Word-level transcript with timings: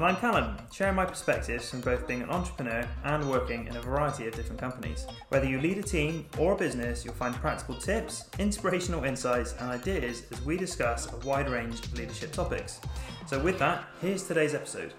And 0.00 0.06
I'm 0.06 0.16
Callum, 0.16 0.56
sharing 0.72 0.94
my 0.94 1.04
perspectives 1.04 1.68
from 1.68 1.82
both 1.82 2.08
being 2.08 2.22
an 2.22 2.30
entrepreneur 2.30 2.88
and 3.04 3.30
working 3.30 3.66
in 3.66 3.76
a 3.76 3.82
variety 3.82 4.26
of 4.26 4.34
different 4.34 4.58
companies. 4.58 5.06
Whether 5.28 5.44
you 5.44 5.60
lead 5.60 5.76
a 5.76 5.82
team 5.82 6.24
or 6.38 6.54
a 6.54 6.56
business, 6.56 7.04
you'll 7.04 7.12
find 7.12 7.34
practical 7.34 7.74
tips, 7.74 8.30
inspirational 8.38 9.04
insights, 9.04 9.52
and 9.60 9.68
ideas 9.68 10.22
as 10.32 10.40
we 10.40 10.56
discuss 10.56 11.12
a 11.12 11.16
wide 11.18 11.50
range 11.50 11.80
of 11.80 11.98
leadership 11.98 12.32
topics. 12.32 12.80
So, 13.26 13.38
with 13.40 13.58
that, 13.58 13.84
here's 14.00 14.26
today's 14.26 14.54
episode. 14.54 14.94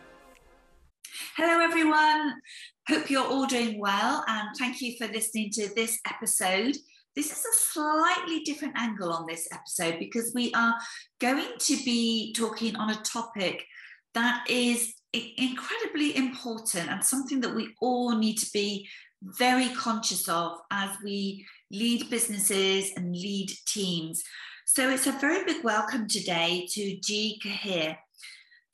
Hello, 1.36 1.64
everyone. 1.64 2.36
Hope 2.88 3.10
you're 3.10 3.26
all 3.26 3.48
doing 3.48 3.80
well, 3.80 4.24
and 4.28 4.50
thank 4.60 4.82
you 4.82 4.96
for 5.00 5.12
listening 5.12 5.50
to 5.54 5.74
this 5.74 5.98
episode. 6.06 6.78
This 7.16 7.32
is 7.32 7.44
a 7.44 7.58
slightly 7.58 8.42
different 8.42 8.78
angle 8.78 9.12
on 9.12 9.26
this 9.28 9.48
episode 9.52 9.98
because 9.98 10.32
we 10.36 10.54
are 10.54 10.76
going 11.20 11.58
to 11.58 11.76
be 11.84 12.36
talking 12.38 12.76
on 12.76 12.92
a 12.92 13.02
topic 13.02 13.66
that 14.14 14.46
is 14.50 14.94
incredibly 15.14 16.16
important 16.16 16.90
and 16.90 17.04
something 17.04 17.42
that 17.42 17.56
we 17.56 17.74
all 17.82 18.18
need 18.18 18.38
to 18.38 18.50
be 18.54 18.88
very 19.22 19.70
conscious 19.70 20.28
of 20.28 20.58
as 20.72 20.90
we 21.04 21.46
lead 21.70 22.10
businesses 22.10 22.92
and 22.96 23.16
lead 23.16 23.52
teams. 23.68 24.24
So 24.66 24.90
it's 24.90 25.08
a 25.08 25.12
very 25.12 25.44
big 25.44 25.64
welcome 25.64 26.08
today 26.08 26.68
to 26.72 26.98
G 27.00 27.42
Gahir. 27.44 27.98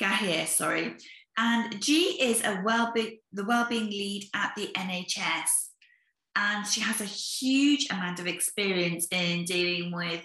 Gahir, 0.01 0.47
sorry. 0.47 0.95
And 1.37 1.81
G 1.81 2.17
is 2.21 2.43
a 2.43 2.61
well-being, 2.63 3.17
the 3.33 3.45
well-being 3.45 3.87
lead 3.87 4.29
at 4.33 4.53
the 4.55 4.67
NHS. 4.75 5.49
And 6.35 6.67
she 6.67 6.81
has 6.81 7.01
a 7.01 7.05
huge 7.05 7.87
amount 7.89 8.19
of 8.19 8.27
experience 8.27 9.07
in 9.11 9.45
dealing 9.45 9.91
with 9.91 10.21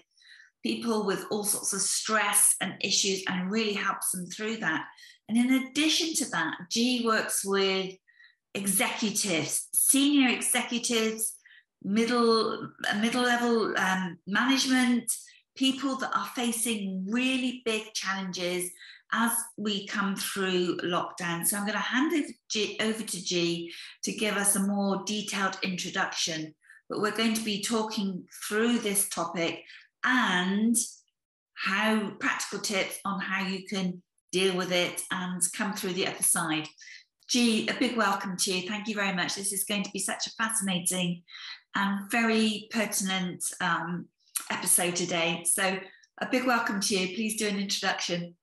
people 0.62 1.04
with 1.04 1.26
all 1.30 1.44
sorts 1.44 1.72
of 1.72 1.80
stress 1.80 2.54
and 2.60 2.74
issues 2.80 3.22
and 3.28 3.50
really 3.50 3.72
helps 3.72 4.10
them 4.10 4.26
through 4.26 4.58
that. 4.58 4.84
And 5.28 5.36
in 5.36 5.64
addition 5.64 6.14
to 6.14 6.30
that, 6.30 6.54
G 6.70 7.04
works 7.04 7.44
with 7.44 7.94
executives, 8.54 9.68
senior 9.74 10.28
executives, 10.28 11.36
middle 11.82 12.68
middle 13.00 13.22
level 13.22 13.74
um, 13.76 14.18
management, 14.26 15.10
people 15.56 15.96
that 15.96 16.16
are 16.16 16.30
facing 16.34 17.06
really 17.08 17.62
big 17.64 17.92
challenges 17.94 18.70
as 19.12 19.32
we 19.56 19.86
come 19.86 20.16
through 20.16 20.78
lockdown. 20.78 21.46
So 21.46 21.56
I'm 21.56 21.66
going 21.66 21.74
to 21.74 21.78
hand 21.78 22.12
over 22.80 23.02
to 23.02 23.24
G 23.24 23.72
to 24.04 24.12
give 24.12 24.36
us 24.36 24.56
a 24.56 24.66
more 24.66 25.02
detailed 25.04 25.58
introduction. 25.62 26.54
But 26.88 27.00
we're 27.00 27.16
going 27.16 27.34
to 27.34 27.44
be 27.44 27.62
talking 27.62 28.24
through 28.48 28.78
this 28.78 29.08
topic 29.08 29.64
and 30.04 30.76
how 31.54 32.10
practical 32.18 32.58
tips 32.58 32.98
on 33.04 33.20
how 33.20 33.46
you 33.46 33.64
can 33.66 34.02
deal 34.32 34.56
with 34.56 34.72
it 34.72 35.02
and 35.10 35.42
come 35.56 35.72
through 35.74 35.92
the 35.92 36.06
other 36.06 36.22
side. 36.22 36.66
G, 37.28 37.68
a 37.68 37.74
big 37.74 37.96
welcome 37.96 38.36
to 38.36 38.52
you. 38.52 38.68
Thank 38.68 38.88
you 38.88 38.94
very 38.94 39.14
much. 39.14 39.34
This 39.34 39.52
is 39.52 39.64
going 39.64 39.84
to 39.84 39.90
be 39.90 39.98
such 39.98 40.26
a 40.26 40.30
fascinating 40.30 41.22
and 41.74 42.10
very 42.10 42.68
pertinent 42.70 43.44
um, 43.60 44.06
episode 44.50 44.96
today. 44.96 45.44
So, 45.46 45.78
a 46.20 46.28
big 46.30 46.44
welcome 46.44 46.80
to 46.80 46.96
you. 46.96 47.14
Please 47.14 47.36
do 47.36 47.48
an 47.48 47.58
introduction. 47.58 48.34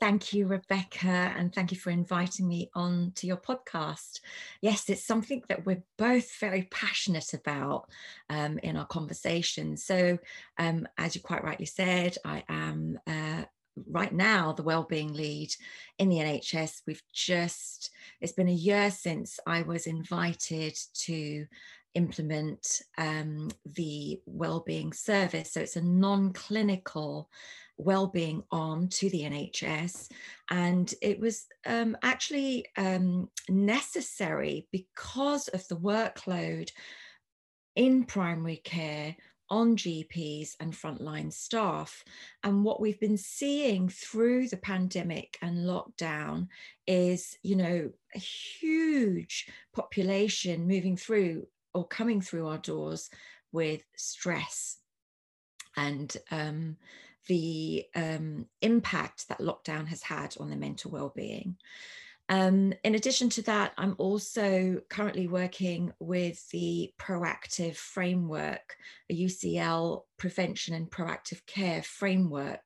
Thank 0.00 0.32
you, 0.32 0.46
Rebecca, 0.46 1.32
and 1.36 1.54
thank 1.54 1.70
you 1.70 1.78
for 1.78 1.90
inviting 1.90 2.46
me 2.46 2.70
on 2.74 3.12
to 3.16 3.26
your 3.26 3.38
podcast. 3.38 4.20
Yes, 4.60 4.88
it's 4.90 5.04
something 5.04 5.42
that 5.48 5.64
we're 5.64 5.82
both 5.96 6.34
very 6.38 6.64
passionate 6.70 7.32
about 7.32 7.88
um, 8.28 8.58
in 8.58 8.76
our 8.76 8.86
conversation. 8.86 9.76
So, 9.76 10.18
um, 10.58 10.86
as 10.98 11.14
you 11.14 11.22
quite 11.22 11.44
rightly 11.44 11.66
said, 11.66 12.16
I 12.24 12.44
am 12.48 12.98
uh, 13.06 13.44
right 13.88 14.12
now 14.12 14.52
the 14.52 14.62
wellbeing 14.62 15.12
lead 15.12 15.50
in 15.98 16.08
the 16.08 16.16
NHS. 16.16 16.82
We've 16.86 17.02
just, 17.12 17.90
it's 18.20 18.32
been 18.32 18.48
a 18.48 18.52
year 18.52 18.90
since 18.90 19.38
I 19.46 19.62
was 19.62 19.86
invited 19.86 20.76
to 21.04 21.46
implement 21.96 22.82
um, 22.98 23.50
the 23.64 24.20
wellbeing 24.26 24.92
service. 24.92 25.52
So 25.52 25.60
it's 25.60 25.76
a 25.76 25.82
non 25.82 26.32
clinical 26.32 27.30
wellbeing 27.78 28.42
arm 28.50 28.88
to 28.88 29.10
the 29.10 29.22
NHS. 29.22 30.10
And 30.50 30.92
it 31.02 31.18
was 31.18 31.46
um, 31.66 31.96
actually 32.02 32.66
um, 32.76 33.28
necessary 33.48 34.68
because 34.72 35.48
of 35.48 35.66
the 35.68 35.76
workload 35.76 36.70
in 37.74 38.04
primary 38.04 38.56
care 38.56 39.16
on 39.48 39.76
GPs 39.76 40.50
and 40.60 40.72
frontline 40.72 41.32
staff. 41.32 42.02
And 42.42 42.64
what 42.64 42.80
we've 42.80 42.98
been 42.98 43.18
seeing 43.18 43.88
through 43.88 44.48
the 44.48 44.56
pandemic 44.56 45.36
and 45.40 45.58
lockdown 45.58 46.48
is, 46.86 47.36
you 47.42 47.56
know, 47.56 47.90
a 48.14 48.18
huge 48.18 49.48
population 49.72 50.66
moving 50.66 50.96
through 50.96 51.46
or 51.76 51.86
coming 51.86 52.22
through 52.22 52.48
our 52.48 52.58
doors 52.58 53.10
with 53.52 53.82
stress 53.96 54.78
and 55.76 56.16
um, 56.30 56.76
the 57.28 57.84
um, 57.94 58.46
impact 58.62 59.28
that 59.28 59.40
lockdown 59.40 59.86
has 59.86 60.02
had 60.02 60.34
on 60.40 60.48
their 60.48 60.58
mental 60.58 60.90
well-being. 60.90 61.56
Um, 62.30 62.72
in 62.82 62.94
addition 62.94 63.28
to 63.30 63.42
that, 63.42 63.72
I'm 63.76 63.94
also 63.98 64.80
currently 64.88 65.28
working 65.28 65.92
with 66.00 66.48
the 66.48 66.92
Proactive 66.98 67.76
Framework, 67.76 68.76
a 69.10 69.14
UCL 69.14 70.02
prevention 70.16 70.74
and 70.74 70.90
proactive 70.90 71.44
care 71.46 71.82
framework 71.82 72.62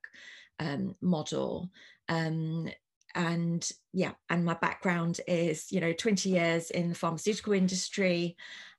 um, 0.59 0.95
model. 1.01 1.69
Um, 2.07 2.69
and 3.13 3.69
yeah, 3.93 4.13
and 4.29 4.45
my 4.45 4.53
background 4.55 5.19
is, 5.27 5.71
you 5.71 5.81
know, 5.81 5.93
20 5.93 6.29
years 6.29 6.71
in 6.71 6.89
the 6.89 6.95
pharmaceutical 6.95 7.53
industry 7.53 8.37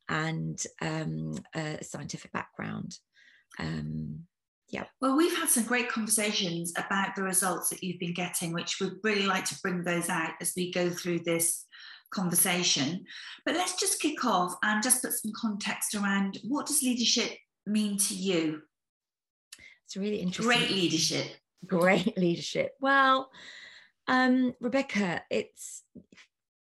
and 0.09 0.63
um, 0.81 1.35
a 1.55 1.83
scientific 1.83 2.33
background. 2.33 2.99
Um, 3.59 4.27
yeah. 4.69 4.85
Well, 5.01 5.17
we've 5.17 5.37
had 5.37 5.51
some 5.51 5.65
great 5.65 5.91
conversations 5.91 6.73
about 6.77 7.15
the 7.15 7.23
results 7.23 7.69
that 7.69 7.83
you've 7.83 8.01
been 8.01 8.15
getting, 8.15 8.53
which 8.53 8.81
we'd 8.81 8.93
really 9.05 9.27
like 9.27 9.45
to 9.47 9.59
bring 9.63 9.85
those 9.85 10.09
out 10.09 10.33
as 10.41 10.55
we 10.57 10.73
go 10.73 10.89
through 10.89 11.21
this 11.21 11.67
conversation. 12.11 13.05
But 13.45 13.55
let's 13.55 13.79
just 13.79 14.01
kick 14.01 14.25
off 14.25 14.55
and 14.63 14.83
just 14.83 15.03
put 15.03 15.13
some 15.13 15.33
context 15.37 15.95
around 15.95 16.39
what 16.45 16.67
does 16.67 16.83
leadership 16.83 17.37
mean 17.67 17.99
to 17.99 18.15
you? 18.15 18.63
It's 19.85 19.97
really 19.97 20.21
interesting. 20.21 20.59
Great 20.59 20.71
leadership. 20.71 21.27
Great 21.67 22.17
leadership. 22.17 22.73
Well, 22.81 23.31
um, 24.09 24.55
Rebecca, 24.61 25.23
it's 25.31 25.83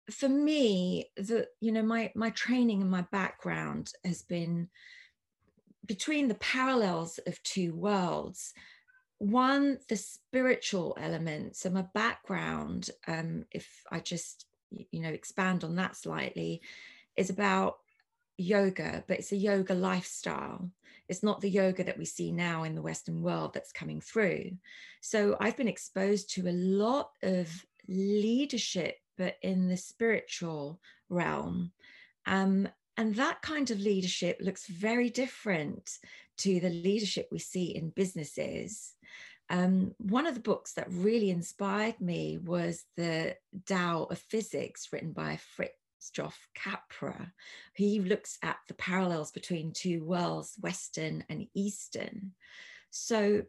for 0.10 0.30
me 0.30 1.10
the 1.18 1.48
you 1.60 1.72
know 1.72 1.82
my 1.82 2.12
my 2.16 2.30
training 2.32 2.82
and 2.82 2.92
my 2.92 3.02
background 3.12 3.92
has 4.06 4.22
been 4.22 4.70
between 5.86 6.28
the 6.28 6.36
parallels 6.36 7.20
of 7.28 7.42
two 7.44 7.74
worlds. 7.74 8.54
One 9.20 9.80
the 9.90 9.96
spiritual 9.96 10.96
element. 11.00 11.56
So 11.56 11.70
my 11.70 11.86
background 11.94 12.90
um, 13.08 13.46
if 13.52 13.68
i 13.92 14.00
just 14.00 14.46
you 14.70 15.00
know 15.02 15.10
expand 15.10 15.64
on 15.64 15.76
that 15.78 15.96
slightly 15.96 16.62
is 17.16 17.30
about 17.30 17.78
yoga 18.38 19.06
but 19.08 19.20
it's 19.20 19.32
a 19.32 19.38
yoga 19.38 19.74
lifestyle. 19.74 20.70
It's 21.10 21.24
not 21.24 21.40
the 21.40 21.50
yoga 21.50 21.86
that 21.86 21.98
we 21.98 22.04
see 22.04 22.34
now 22.34 22.64
in 22.64 22.76
the 22.76 22.82
western 22.82 23.22
world 23.22 23.54
that's 23.54 23.72
coming 23.72 24.02
through. 24.02 24.52
So 25.02 25.36
i've 25.40 25.58
been 25.58 25.68
exposed 25.68 26.30
to 26.32 26.48
a 26.48 26.52
lot 26.52 27.12
of 27.24 27.66
leadership 27.88 28.98
but 29.18 29.36
in 29.42 29.68
the 29.68 29.78
spiritual 29.78 30.80
realm 31.10 31.72
um, 32.28 32.68
and 32.98 33.16
that 33.16 33.42
kind 33.42 33.70
of 33.72 33.80
leadership 33.80 34.38
looks 34.42 34.68
very 34.68 35.10
different 35.10 35.98
to 36.40 36.60
the 36.60 36.70
leadership 36.70 37.28
we 37.32 37.40
see 37.40 37.76
in 37.76 37.90
businesses. 37.92 38.94
Um, 39.50 39.94
one 39.98 40.28
of 40.28 40.34
the 40.34 40.42
books 40.42 40.74
that 40.74 40.92
really 40.92 41.30
inspired 41.30 42.02
me 42.02 42.38
was 42.38 42.84
The 42.98 43.36
Tao 43.66 44.08
of 44.10 44.20
Physics, 44.20 44.90
written 44.92 45.14
by 45.14 45.40
Fritjof 45.56 46.34
Capra. 46.56 47.32
He 47.74 48.02
looks 48.02 48.40
at 48.44 48.58
the 48.68 48.74
parallels 48.74 49.32
between 49.32 49.72
two 49.74 50.04
worlds, 50.04 50.56
Western 50.60 51.24
and 51.30 51.48
Eastern. 51.54 52.34
So, 52.90 53.44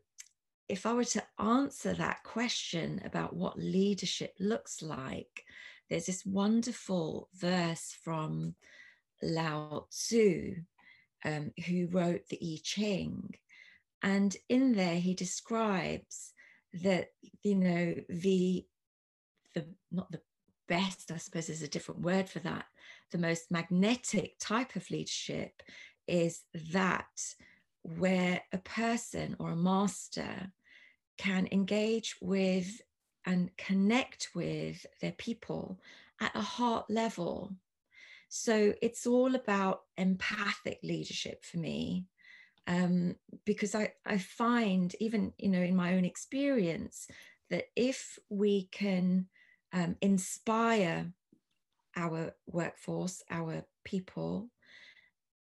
if 0.69 0.87
I 0.87 0.93
were 0.93 1.05
to 1.05 1.23
answer 1.39 1.95
that 1.95 2.23
question 2.25 3.01
about 3.05 3.35
what 3.35 3.59
leadership 3.59 4.35
looks 4.39 4.83
like, 4.83 5.45
there's 5.89 6.07
this 6.07 6.27
wonderful 6.27 7.29
verse 7.35 7.97
from 8.03 8.55
Lao 9.23 9.87
Tzu, 9.91 10.57
um, 11.25 11.53
who 11.67 11.89
wrote 11.91 12.29
the 12.29 12.39
I 12.43 12.59
Ching. 12.63 13.35
And 14.03 14.37
in 14.49 14.73
there, 14.75 14.97
he 14.97 15.15
describes 15.15 16.33
that 16.83 17.09
you 17.43 17.55
know 17.55 17.95
the 18.09 18.67
the 19.55 19.67
not 19.91 20.11
the 20.13 20.21
best 20.69 21.11
i 21.11 21.17
suppose 21.17 21.49
is 21.49 21.63
a 21.63 21.69
different 21.69 22.03
word 22.03 22.29
for 22.29 22.41
that 22.41 22.67
the 23.11 23.19
most 23.19 23.51
magnetic 23.51 24.35
type 24.39 24.77
of 24.77 24.91
leadership 24.91 25.63
is 26.07 26.43
that 26.73 27.07
where 27.83 28.43
a 28.53 28.59
person 28.59 29.35
or 29.39 29.53
a 29.53 29.57
master 29.57 30.53
can 31.19 31.49
engage 31.53 32.17
with 32.21 32.81
and 33.27 33.51
connect 33.57 34.31
with 34.35 34.87
their 35.01 35.13
people 35.13 35.79
at 36.21 36.35
a 36.35 36.41
heart 36.41 36.87
level. 36.89 37.53
So 38.29 38.73
it's 38.81 39.07
all 39.07 39.35
about 39.35 39.83
empathic 39.97 40.81
leadership 40.83 41.45
for 41.45 41.59
me. 41.59 42.07
Um, 42.67 43.17
because 43.47 43.75
I, 43.75 43.93
I 44.05 44.19
find, 44.19 44.95
even 45.01 45.33
you 45.39 45.49
know, 45.49 45.61
in 45.63 45.75
my 45.75 45.95
own 45.95 46.05
experience, 46.05 47.09
that 47.49 47.65
if 47.75 48.19
we 48.29 48.69
can 48.71 49.27
um, 49.73 49.97
inspire 50.03 51.11
our 51.97 52.35
workforce, 52.47 53.23
our 53.31 53.65
people, 53.85 54.51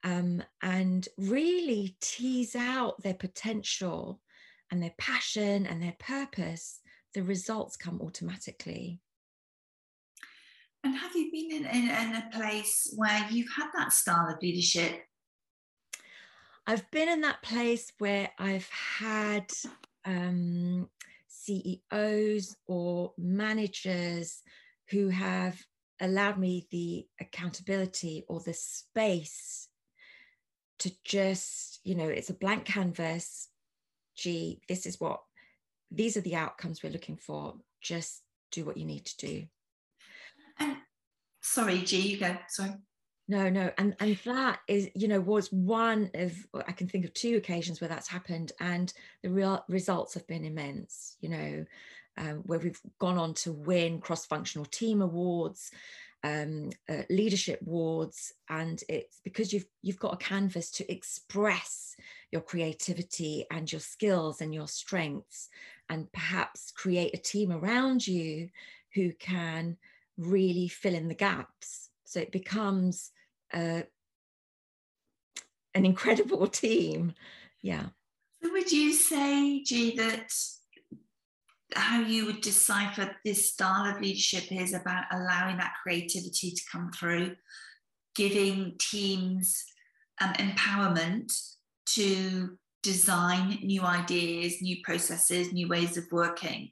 um, 0.05 0.43
and 0.63 1.07
really 1.19 1.97
tease 2.01 2.57
out 2.57 3.03
their 3.03 3.15
potential 3.15 4.21
and 4.70 4.82
their 4.82 4.94
passion 4.99 5.67
and 5.67 5.82
their 5.82 5.97
purpose, 5.99 6.81
the 7.15 7.23
results 7.23 7.76
come 7.76 8.00
automatically. 8.00 9.00
And 10.85 10.97
have 10.97 11.15
you 11.17 11.31
been 11.32 11.50
in, 11.50 11.67
in, 11.67 11.88
in 11.88 12.15
a 12.15 12.29
place 12.32 12.93
where 12.97 13.26
you've 13.31 13.50
had 13.56 13.69
that 13.75 13.93
style 13.93 14.29
of 14.29 14.41
leadership? 14.41 15.03
I've 16.67 16.88
been 16.91 17.09
in 17.09 17.23
that 17.23 17.43
place 17.43 17.91
where 17.99 18.31
I've 18.38 18.69
had 18.69 19.47
um, 20.05 20.88
CEOs 21.29 22.56
or 22.67 23.12
managers 23.17 24.43
who 24.91 25.09
have 25.09 25.59
allowed 26.00 26.38
me 26.38 26.67
the 26.70 27.06
accountability 27.20 28.25
or 28.29 28.41
the 28.41 28.55
space 28.55 29.69
to 30.81 30.93
just, 31.05 31.81
you 31.85 31.94
know, 31.94 32.09
it's 32.09 32.31
a 32.31 32.35
blank 32.35 32.65
canvas. 32.65 33.49
G, 34.19 34.61
this 34.69 34.85
is 34.85 35.00
what, 35.00 35.20
these 35.91 36.17
are 36.17 36.23
the 36.23 36.35
outcomes 36.35 36.82
we're 36.82 36.93
looking 36.93 37.17
for. 37.17 37.55
Just 37.81 38.23
do 38.50 38.65
what 38.65 38.76
you 38.76 38.85
need 38.85 39.06
to 39.06 39.17
do. 39.26 39.44
And 40.59 40.76
sorry, 41.41 41.79
G, 41.79 42.00
you 42.00 42.19
go. 42.19 42.37
Sorry. 42.49 42.73
No, 43.31 43.50
no, 43.50 43.70
and 43.76 43.94
and 44.00 44.19
that 44.25 44.61
is, 44.69 44.88
you 44.94 45.06
know, 45.06 45.20
was 45.20 45.53
one 45.53 46.11
of 46.15 46.35
I 46.67 46.73
can 46.73 46.88
think 46.88 47.05
of 47.05 47.12
two 47.12 47.37
occasions 47.37 47.79
where 47.79 47.88
that's 47.88 48.09
happened, 48.09 48.53
and 48.59 48.91
the 49.23 49.29
real 49.29 49.62
results 49.69 50.15
have 50.15 50.26
been 50.26 50.47
immense. 50.47 51.17
You 51.20 51.29
know, 51.29 51.65
um, 52.17 52.37
where 52.47 52.59
we've 52.59 52.81
gone 52.99 53.19
on 53.19 53.35
to 53.35 53.53
win 53.53 54.00
cross-functional 54.00 54.65
team 54.65 55.03
awards, 55.03 55.70
um, 56.25 56.70
uh, 56.88 57.03
leadership 57.11 57.61
awards, 57.62 58.32
and 58.49 58.82
it's 58.88 59.20
because 59.23 59.53
you've 59.53 59.67
you've 59.82 59.99
got 59.99 60.15
a 60.15 60.17
canvas 60.17 60.70
to 60.73 60.93
express 60.93 61.94
your 62.32 62.43
creativity 62.43 63.47
and 63.50 63.70
your 63.70 63.81
skills 63.81 64.41
and 64.41 64.55
your 64.55 64.69
strengths, 64.69 65.49
and 65.88 66.11
perhaps 66.12 66.73
create 66.73 67.15
a 67.15 67.19
team 67.19 67.53
around 67.53 68.06
you 68.06 68.49
who 68.94 69.12
can 69.12 69.76
really 70.17 70.69
fill 70.69 70.94
in 70.94 71.09
the 71.09 71.15
gaps. 71.15 71.91
So 72.05 72.20
it 72.20 72.32
becomes 72.32 73.12
uh, 73.53 73.82
an 75.75 75.87
incredible 75.87 76.47
team. 76.49 77.15
Yeah. 77.62 77.87
So 78.43 78.53
would 78.53 78.70
you 78.73 78.93
say, 78.93 79.62
G, 79.62 79.97
that 79.97 80.32
how 81.75 82.00
you 82.00 82.26
would 82.26 82.41
decipher 82.41 83.15
this 83.25 83.50
style 83.50 83.94
of 83.94 84.00
leadership 84.00 84.50
is 84.50 84.73
about 84.73 85.05
allowing 85.12 85.59
that 85.59 85.75
creativity 85.82 86.50
to 86.50 86.62
come 86.70 86.91
through, 86.93 87.37
giving 88.15 88.75
teams 88.79 89.65
um, 90.20 90.32
empowerment 90.35 91.32
to 91.87 92.56
design 92.82 93.59
new 93.62 93.82
ideas, 93.82 94.62
new 94.62 94.76
processes, 94.82 95.53
new 95.53 95.69
ways 95.69 95.97
of 95.97 96.05
working. 96.11 96.70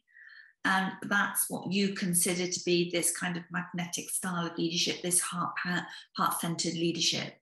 And 0.65 0.93
that's 1.03 1.49
what 1.49 1.73
you 1.73 1.95
consider 1.95 2.49
to 2.49 2.61
be 2.65 2.91
this 2.91 3.17
kind 3.17 3.37
of 3.37 3.45
magnetic 3.51 4.11
style 4.11 4.47
of 4.47 4.59
leadership, 4.59 5.01
this 5.03 5.21
heart 5.21 5.53
heart 6.17 6.41
centered 6.41 6.75
leadership. 6.75 7.39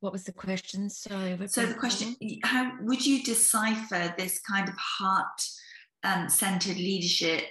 What 0.00 0.12
was 0.12 0.24
the 0.24 0.32
question? 0.32 0.90
Sorry. 0.90 1.38
So 1.48 1.66
the 1.66 1.74
question: 1.74 2.16
How 2.42 2.72
would 2.82 3.04
you 3.04 3.22
decipher 3.22 4.14
this 4.16 4.40
kind 4.40 4.68
of 4.68 4.74
heart 4.76 5.42
um, 6.04 6.28
centered 6.28 6.76
leadership? 6.76 7.44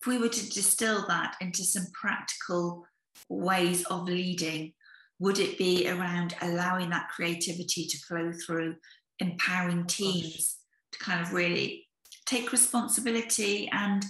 If 0.00 0.06
we 0.06 0.18
were 0.18 0.28
to 0.28 0.50
distill 0.50 1.06
that 1.08 1.36
into 1.40 1.64
some 1.64 1.86
practical 1.92 2.86
ways 3.28 3.84
of 3.86 4.04
leading, 4.04 4.74
would 5.18 5.38
it 5.38 5.56
be 5.58 5.88
around 5.88 6.34
allowing 6.42 6.90
that 6.90 7.08
creativity 7.08 7.86
to 7.86 7.98
flow 7.98 8.32
through, 8.32 8.76
empowering 9.18 9.86
teams 9.86 10.56
to 10.92 10.98
kind 10.98 11.20
of 11.20 11.32
really 11.32 11.86
take 12.26 12.52
responsibility 12.52 13.68
and 13.72 14.04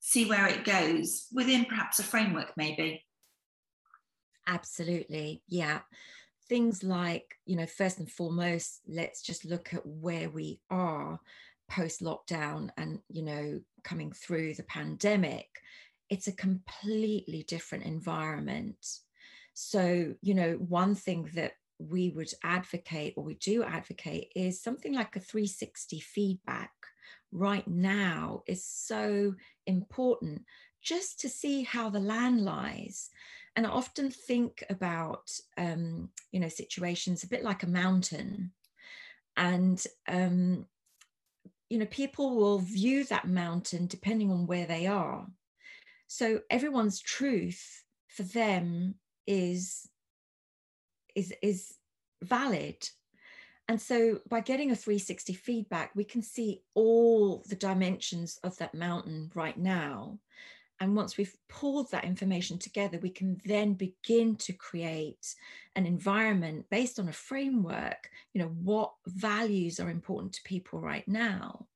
see 0.00 0.26
where 0.26 0.46
it 0.46 0.64
goes 0.64 1.26
within 1.32 1.64
perhaps 1.66 1.98
a 1.98 2.02
framework, 2.02 2.52
maybe. 2.56 3.04
Absolutely. 4.46 5.42
Yeah. 5.46 5.80
Things 6.50 6.82
like, 6.82 7.38
you 7.46 7.54
know, 7.54 7.66
first 7.66 8.00
and 8.00 8.10
foremost, 8.10 8.80
let's 8.88 9.22
just 9.22 9.44
look 9.44 9.72
at 9.72 9.86
where 9.86 10.28
we 10.28 10.58
are 10.68 11.20
post 11.70 12.02
lockdown 12.02 12.70
and, 12.76 12.98
you 13.08 13.22
know, 13.22 13.60
coming 13.84 14.10
through 14.10 14.54
the 14.54 14.64
pandemic. 14.64 15.46
It's 16.08 16.26
a 16.26 16.32
completely 16.32 17.44
different 17.46 17.84
environment. 17.84 18.84
So, 19.54 20.12
you 20.22 20.34
know, 20.34 20.54
one 20.54 20.96
thing 20.96 21.30
that 21.34 21.52
we 21.78 22.10
would 22.10 22.32
advocate 22.42 23.14
or 23.16 23.22
we 23.22 23.34
do 23.34 23.62
advocate 23.62 24.32
is 24.34 24.60
something 24.60 24.92
like 24.92 25.14
a 25.14 25.20
360 25.20 26.00
feedback 26.00 26.72
right 27.30 27.68
now 27.68 28.42
is 28.48 28.66
so 28.66 29.36
important 29.68 30.42
just 30.82 31.20
to 31.20 31.28
see 31.28 31.62
how 31.62 31.90
the 31.90 32.00
land 32.00 32.40
lies. 32.40 33.10
And 33.56 33.66
I 33.66 33.70
often 33.70 34.10
think 34.10 34.64
about, 34.70 35.30
um, 35.58 36.10
you 36.32 36.40
know, 36.40 36.48
situations 36.48 37.22
a 37.22 37.28
bit 37.28 37.42
like 37.42 37.62
a 37.62 37.68
mountain. 37.68 38.52
And, 39.36 39.84
um, 40.08 40.66
you 41.68 41.78
know, 41.78 41.86
people 41.86 42.36
will 42.36 42.58
view 42.58 43.04
that 43.04 43.28
mountain 43.28 43.86
depending 43.86 44.30
on 44.30 44.46
where 44.46 44.66
they 44.66 44.86
are. 44.86 45.26
So 46.06 46.40
everyone's 46.50 47.00
truth 47.00 47.84
for 48.08 48.22
them 48.24 48.96
is 49.26 49.88
is 51.14 51.32
is 51.42 51.74
valid 52.22 52.88
and 53.70 53.80
so 53.80 54.18
by 54.28 54.40
getting 54.40 54.72
a 54.72 54.74
360 54.74 55.32
feedback, 55.32 55.92
we 55.94 56.02
can 56.02 56.22
see 56.22 56.64
all 56.74 57.44
the 57.48 57.54
dimensions 57.54 58.36
of 58.42 58.56
that 58.58 58.74
mountain 58.74 59.30
right 59.32 59.56
now. 59.56 60.18
And 60.80 60.96
once 60.96 61.18
we've 61.18 61.36
pulled 61.48 61.90
that 61.90 62.04
information 62.04 62.58
together, 62.58 62.98
we 62.98 63.10
can 63.10 63.38
then 63.44 63.74
begin 63.74 64.36
to 64.36 64.54
create 64.54 65.34
an 65.76 65.84
environment 65.84 66.64
based 66.70 66.98
on 66.98 67.08
a 67.08 67.12
framework, 67.12 68.10
you 68.32 68.40
know, 68.40 68.48
what 68.48 68.94
values 69.06 69.78
are 69.78 69.90
important 69.90 70.32
to 70.34 70.42
people 70.42 70.80
right 70.80 71.06
now. 71.06 71.66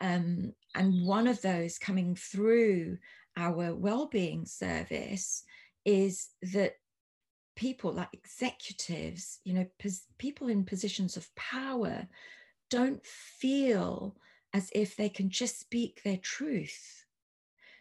Um, 0.00 0.52
and 0.74 1.06
one 1.06 1.26
of 1.26 1.40
those 1.40 1.78
coming 1.78 2.14
through 2.14 2.98
our 3.38 3.74
well-being 3.74 4.44
service 4.44 5.42
is 5.86 6.28
that 6.52 6.74
people 7.54 7.92
like 7.92 8.08
executives, 8.12 9.40
you 9.44 9.54
know, 9.54 9.66
pos- 9.82 10.06
people 10.18 10.48
in 10.48 10.64
positions 10.64 11.16
of 11.16 11.34
power 11.34 12.06
don't 12.70 13.04
feel 13.06 14.16
as 14.52 14.70
if 14.74 14.96
they 14.96 15.08
can 15.08 15.30
just 15.30 15.58
speak 15.58 16.02
their 16.02 16.18
truth. 16.18 17.05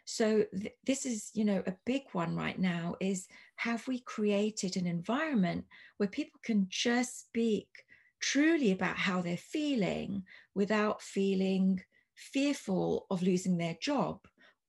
So 0.06 0.46
th- 0.58 0.76
this 0.86 1.06
is, 1.06 1.32
you 1.34 1.44
know, 1.46 1.64
a 1.66 1.76
big 1.86 2.04
one 2.14 2.36
right 2.36 2.58
now 2.60 2.96
is 3.02 3.28
have 3.58 3.88
we 3.88 4.00
created 4.00 4.78
an 4.78 4.86
environment 4.88 5.66
where 5.98 6.10
people 6.10 6.40
can 6.44 6.68
just 6.70 7.20
speak 7.28 7.68
truly 8.20 8.72
about 8.72 8.98
how 8.98 9.22
they're 9.22 9.38
feeling 9.38 10.24
without 10.54 11.02
feeling 11.02 11.82
fearful 12.16 13.08
of 13.10 13.22
losing 13.22 13.58
their 13.58 13.76
job 13.82 14.20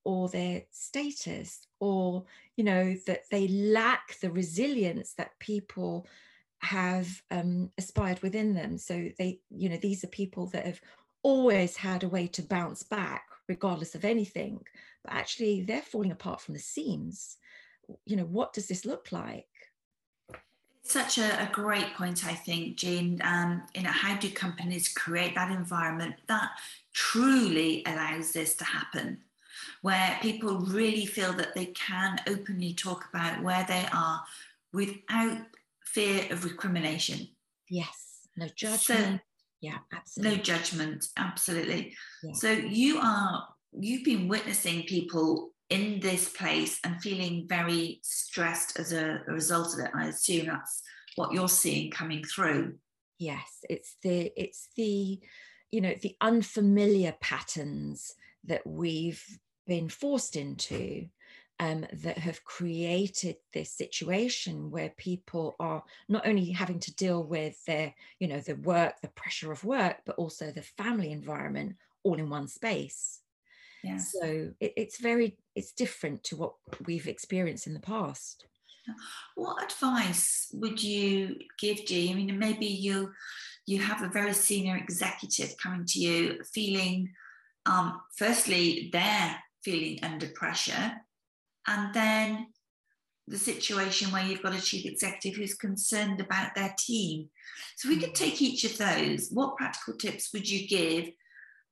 or 0.05 0.29
their 0.29 0.63
status 0.71 1.67
or 1.81 2.25
you 2.57 2.65
know 2.65 2.95
that 3.07 3.23
they 3.31 3.49
lack 3.49 4.19
the 4.21 4.31
resilience 4.31 5.15
that 5.15 5.39
people 5.39 6.07
have 6.61 7.23
um, 7.31 7.71
aspired 7.79 8.21
within 8.23 8.55
them? 8.55 8.79
So 8.79 9.09
they 9.19 9.41
you 9.51 9.69
know 9.69 9.77
these 9.77 10.03
are 10.05 10.09
people 10.09 10.47
that 10.49 10.67
have 10.67 10.81
always 11.27 11.77
had 11.77 12.05
a 12.05 12.09
way 12.09 12.29
to 12.29 12.41
bounce 12.41 12.85
back 12.85 13.25
regardless 13.49 13.97
of 13.97 14.05
anything 14.05 14.61
but 15.03 15.13
actually 15.13 15.61
they're 15.61 15.83
falling 15.83 16.13
apart 16.13 16.41
from 16.41 16.55
the 16.55 16.61
seams 16.61 17.39
you 18.05 18.15
know 18.15 18.25
what 18.25 18.53
does 18.53 18.69
this 18.69 18.85
look 18.85 19.11
like 19.11 19.49
It's 20.85 20.93
such 20.93 21.19
a, 21.19 21.43
a, 21.43 21.49
great 21.53 21.95
point, 21.95 22.25
I 22.25 22.35
think, 22.47 22.77
Jean. 22.77 23.21
Um, 23.25 23.63
you 23.75 23.83
know, 23.83 23.97
how 24.05 24.15
do 24.17 24.31
companies 24.31 24.87
create 25.03 25.35
that 25.35 25.51
environment, 25.51 26.15
that 26.29 26.51
truly 26.93 27.83
allows 27.87 28.31
this 28.33 28.55
to 28.57 28.65
happen, 28.65 29.19
where 29.83 30.17
people 30.23 30.59
really 30.79 31.07
feel 31.07 31.33
that 31.41 31.55
they 31.57 31.67
can 31.89 32.21
openly 32.29 32.73
talk 32.73 33.09
about 33.13 33.43
where 33.43 33.65
they 33.67 33.85
are 33.93 34.23
without 34.73 35.39
fear 35.97 36.19
of 36.31 36.45
recrimination. 36.45 37.29
Yes, 37.69 38.29
no 38.37 38.47
judgment. 38.55 39.21
So, 39.21 39.21
yeah, 39.67 39.79
absolutely. 39.93 40.37
No 40.37 40.43
judgment, 40.43 41.07
absolutely. 41.17 41.97
Yeah. 42.23 42.33
So 42.35 42.51
you 42.53 43.01
are 43.03 43.49
you've 43.73 44.05
been 44.05 44.29
witnessing 44.29 44.85
people 44.85 45.51
in 45.71 45.99
this 45.99 46.29
place 46.29 46.79
and 46.85 47.03
feeling 47.03 47.47
very 47.49 47.99
stressed 48.03 48.79
as 48.79 48.93
a, 48.93 49.23
a 49.27 49.33
result 49.33 49.75
of 49.75 49.81
it. 49.81 49.91
I 49.93 50.07
assume 50.07 50.47
that's 50.47 50.83
what 51.17 51.33
you're 51.33 51.49
seeing 51.49 51.91
coming 51.91 52.23
through. 52.23 52.77
Yes, 53.19 53.65
it's 53.69 53.97
the 54.05 54.31
it's 54.37 54.69
the 54.77 55.19
you 55.73 55.81
know 55.81 55.95
the 56.01 56.17
unfamiliar 56.21 57.15
patterns 57.21 58.15
that 58.45 58.65
we've 58.65 59.25
been 59.67 59.89
forced 59.89 60.37
into 60.37 61.09
um, 61.59 61.87
that 61.93 62.19
have 62.19 62.45
created 62.45 63.37
this 63.53 63.71
situation 63.73 64.71
where 64.71 64.91
people 64.97 65.57
are 65.59 65.83
not 66.09 66.27
only 66.27 66.51
having 66.51 66.81
to 66.81 66.95
deal 66.95 67.23
with 67.23 67.65
their, 67.65 67.95
you 68.21 68.29
know, 68.29 68.41
the 68.41 68.57
work, 68.57 69.01
the 69.01 69.09
pressure 69.09 69.53
of 69.53 69.65
work, 69.65 69.97
but 70.05 70.17
also 70.17 70.51
the 70.51 70.63
family 70.63 71.13
environment 71.13 71.77
all 72.03 72.19
in 72.19 72.29
one 72.29 72.49
space. 72.49 73.21
Yeah. 73.83 73.99
So 73.99 74.51
it, 74.61 74.73
it's 74.77 75.01
very, 75.01 75.39
it's 75.55 75.73
different 75.73 76.25
to 76.25 76.37
what 76.37 76.53
we've 76.87 77.09
experienced 77.09 77.67
in 77.67 77.75
the 77.75 77.81
past. 77.81 78.47
What 79.35 79.63
advice 79.65 80.49
would 80.53 80.83
you 80.83 81.37
give, 81.59 81.85
G? 81.87 82.11
I 82.11 82.15
mean, 82.15 82.39
maybe 82.39 82.67
you 82.67 83.13
you 83.67 83.81
have 83.81 84.03
a 84.03 84.09
very 84.09 84.33
senior 84.33 84.77
executive 84.77 85.57
coming 85.61 85.85
to 85.87 85.99
you 85.99 86.45
feeling, 86.55 87.11
um, 87.67 88.01
firstly, 88.15 88.91
they're 88.93 89.37
feeling 89.65 89.99
under 90.05 90.29
pressure 90.29 90.93
and 91.67 91.95
then 91.95 92.47
the 93.29 93.39
situation 93.39 94.13
where 94.13 94.25
you've 94.25 94.43
got 94.43 94.55
a 94.55 94.61
chief 94.61 94.87
executive 94.87 95.37
who's 95.37 95.55
concerned 95.55 96.21
about 96.21 96.55
their 96.55 96.75
team. 96.79 97.29
So 97.77 97.89
we 97.89 97.97
could 97.97 98.11
mm. 98.11 98.15
take 98.15 98.41
each 98.41 98.65
of 98.65 98.79
those. 98.79 99.31
What 99.33 99.57
practical 99.57 99.95
tips 99.95 100.33
would 100.33 100.49
you 100.49 100.69
give 100.69 101.11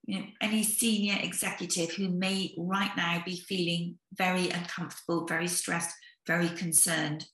you 0.07 0.19
know, 0.19 0.27
any 0.41 0.65
senior 0.65 1.17
executive 1.23 1.93
who 1.93 2.09
may 2.09 2.55
right 2.59 2.91
now 2.97 3.23
be 3.25 3.37
feeling 3.37 3.99
very 4.13 4.51
uncomfortable, 4.51 5.27
very 5.27 5.47
stressed, 5.47 5.95
very 6.27 6.49
concerned? 6.49 7.27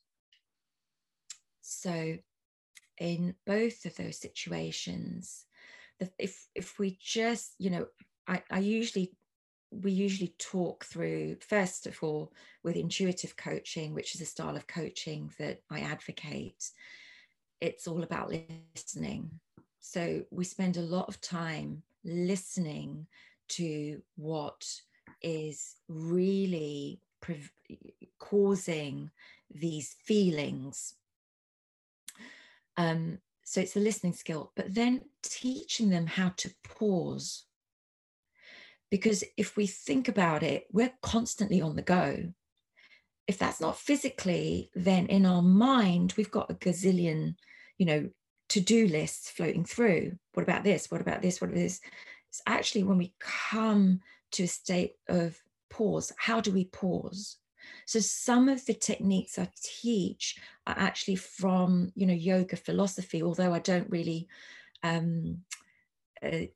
So 1.63 2.17
in 2.99 3.35
both 3.47 3.87
of 3.87 3.97
those 3.97 4.21
situations, 4.21 5.47
if 6.19 6.47
if 6.55 6.79
we 6.79 6.99
just, 7.01 7.55
you 7.59 7.71
know, 7.71 7.87
I, 8.27 8.43
I 8.51 8.59
usually 8.59 9.13
we 9.71 9.93
usually 9.93 10.35
talk 10.39 10.85
through 10.85 11.37
first 11.41 11.87
of 11.87 11.97
all 12.03 12.33
with 12.63 12.77
intuitive 12.77 13.37
coaching 13.37 13.95
which 13.95 14.15
is 14.15 14.21
a 14.21 14.27
style 14.27 14.57
of 14.57 14.67
coaching 14.67 15.31
that 15.39 15.61
i 15.71 15.81
advocate 15.81 16.73
it's 17.61 17.87
all 17.87 18.03
about 18.03 18.33
listening. 18.75 19.31
So 19.81 20.23
we 20.31 20.45
spend 20.45 20.77
a 20.77 20.83
lot 20.83 21.09
of 21.09 21.21
time 21.21 21.83
listening 22.05 23.07
to 23.49 24.03
what 24.17 24.67
is 25.23 25.77
really 25.89 27.01
pre- 27.21 27.51
causing 28.19 29.11
these 29.53 29.97
feelings. 30.05 30.95
Um, 32.77 33.19
so 33.45 33.61
it's 33.61 33.77
a 33.77 33.81
listening 33.81 34.13
skill 34.13 34.53
but 34.55 34.73
then 34.73 35.01
teaching 35.23 35.91
them 35.91 36.07
how 36.07 36.29
to 36.37 36.51
pause 36.63 37.47
because 38.91 39.25
if 39.37 39.57
we 39.57 39.67
think 39.67 40.09
about 40.09 40.43
it, 40.43 40.67
we're 40.73 40.93
constantly 41.03 41.61
on 41.61 41.77
the 41.77 41.83
go. 41.83 42.33
If 43.27 43.39
that's 43.39 43.61
not 43.61 43.79
physically, 43.79 44.71
then 44.75 45.07
in 45.07 45.25
our 45.25 45.43
mind, 45.43 46.15
we've 46.17 46.31
got 46.31 46.51
a 46.51 46.55
gazillion, 46.55 47.37
you 47.79 47.87
know, 47.87 48.11
to 48.49 48.61
do 48.61 48.89
lists 48.89 49.31
floating 49.31 49.65
through. 49.65 50.19
What 50.35 50.43
about 50.43 50.65
this? 50.65 50.91
What 50.91 51.01
about 51.01 51.23
this? 51.23 51.41
What 51.41 51.51
about 51.51 51.61
this? 51.61 51.81
It's 52.29 52.43
actually 52.47 52.83
when 52.83 52.99
we 52.99 53.15
come 53.21 54.01
to 54.33 54.45
a 54.45 54.49
state 54.49 54.95
of 55.09 55.41
pause, 55.71 56.13
how 56.19 56.41
do 56.41 56.51
we 56.51 56.65
pause? 56.67 57.37
So 57.87 58.01
some 58.01 58.49
of 58.49 58.65
the 58.67 58.75
techniques 58.75 59.39
I 59.39 59.49
teach 59.63 60.37
are 60.67 60.75
actually 60.77 61.17
from, 61.17 61.93
you 61.95 62.07
know, 62.07 62.15
yoga 62.15 62.57
philosophy, 62.57 63.23
although 63.23 63.53
I 63.55 63.61
don't 63.61 63.91
really 63.91 64.29
um, 64.83 65.39
uh, 66.23 66.47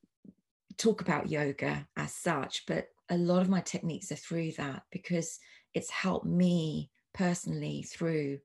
talk 0.76 1.00
about 1.00 1.30
yoga 1.30 1.86
as 1.96 2.14
such, 2.14 2.64
but 2.66 2.88
a 3.10 3.16
lot 3.16 3.42
of 3.42 3.48
my 3.48 3.60
techniques 3.60 4.10
are 4.10 4.16
through 4.16 4.52
that 4.52 4.82
because 4.90 5.38
it's 5.74 5.90
helped 5.90 6.26
me 6.26 6.90
personally 7.12 7.82
through 7.82 8.38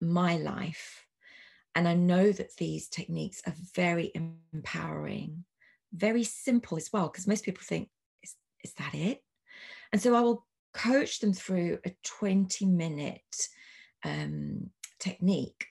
my 0.00 0.36
life. 0.36 1.06
And 1.74 1.86
I 1.86 1.94
know 1.94 2.32
that 2.32 2.56
these 2.56 2.88
techniques 2.88 3.42
are 3.46 3.54
very 3.74 4.10
empowering, 4.14 5.44
very 5.92 6.24
simple 6.24 6.76
as 6.76 6.90
well, 6.92 7.08
because 7.08 7.26
most 7.26 7.44
people 7.44 7.62
think, 7.64 7.88
is, 8.22 8.34
is 8.64 8.72
that 8.74 8.94
it? 8.94 9.22
And 9.92 10.00
so 10.00 10.14
I 10.14 10.20
will 10.20 10.46
coach 10.72 11.20
them 11.20 11.32
through 11.32 11.78
a 11.84 11.94
20 12.04 12.66
minute 12.66 13.48
um, 14.04 14.70
technique. 14.98 15.66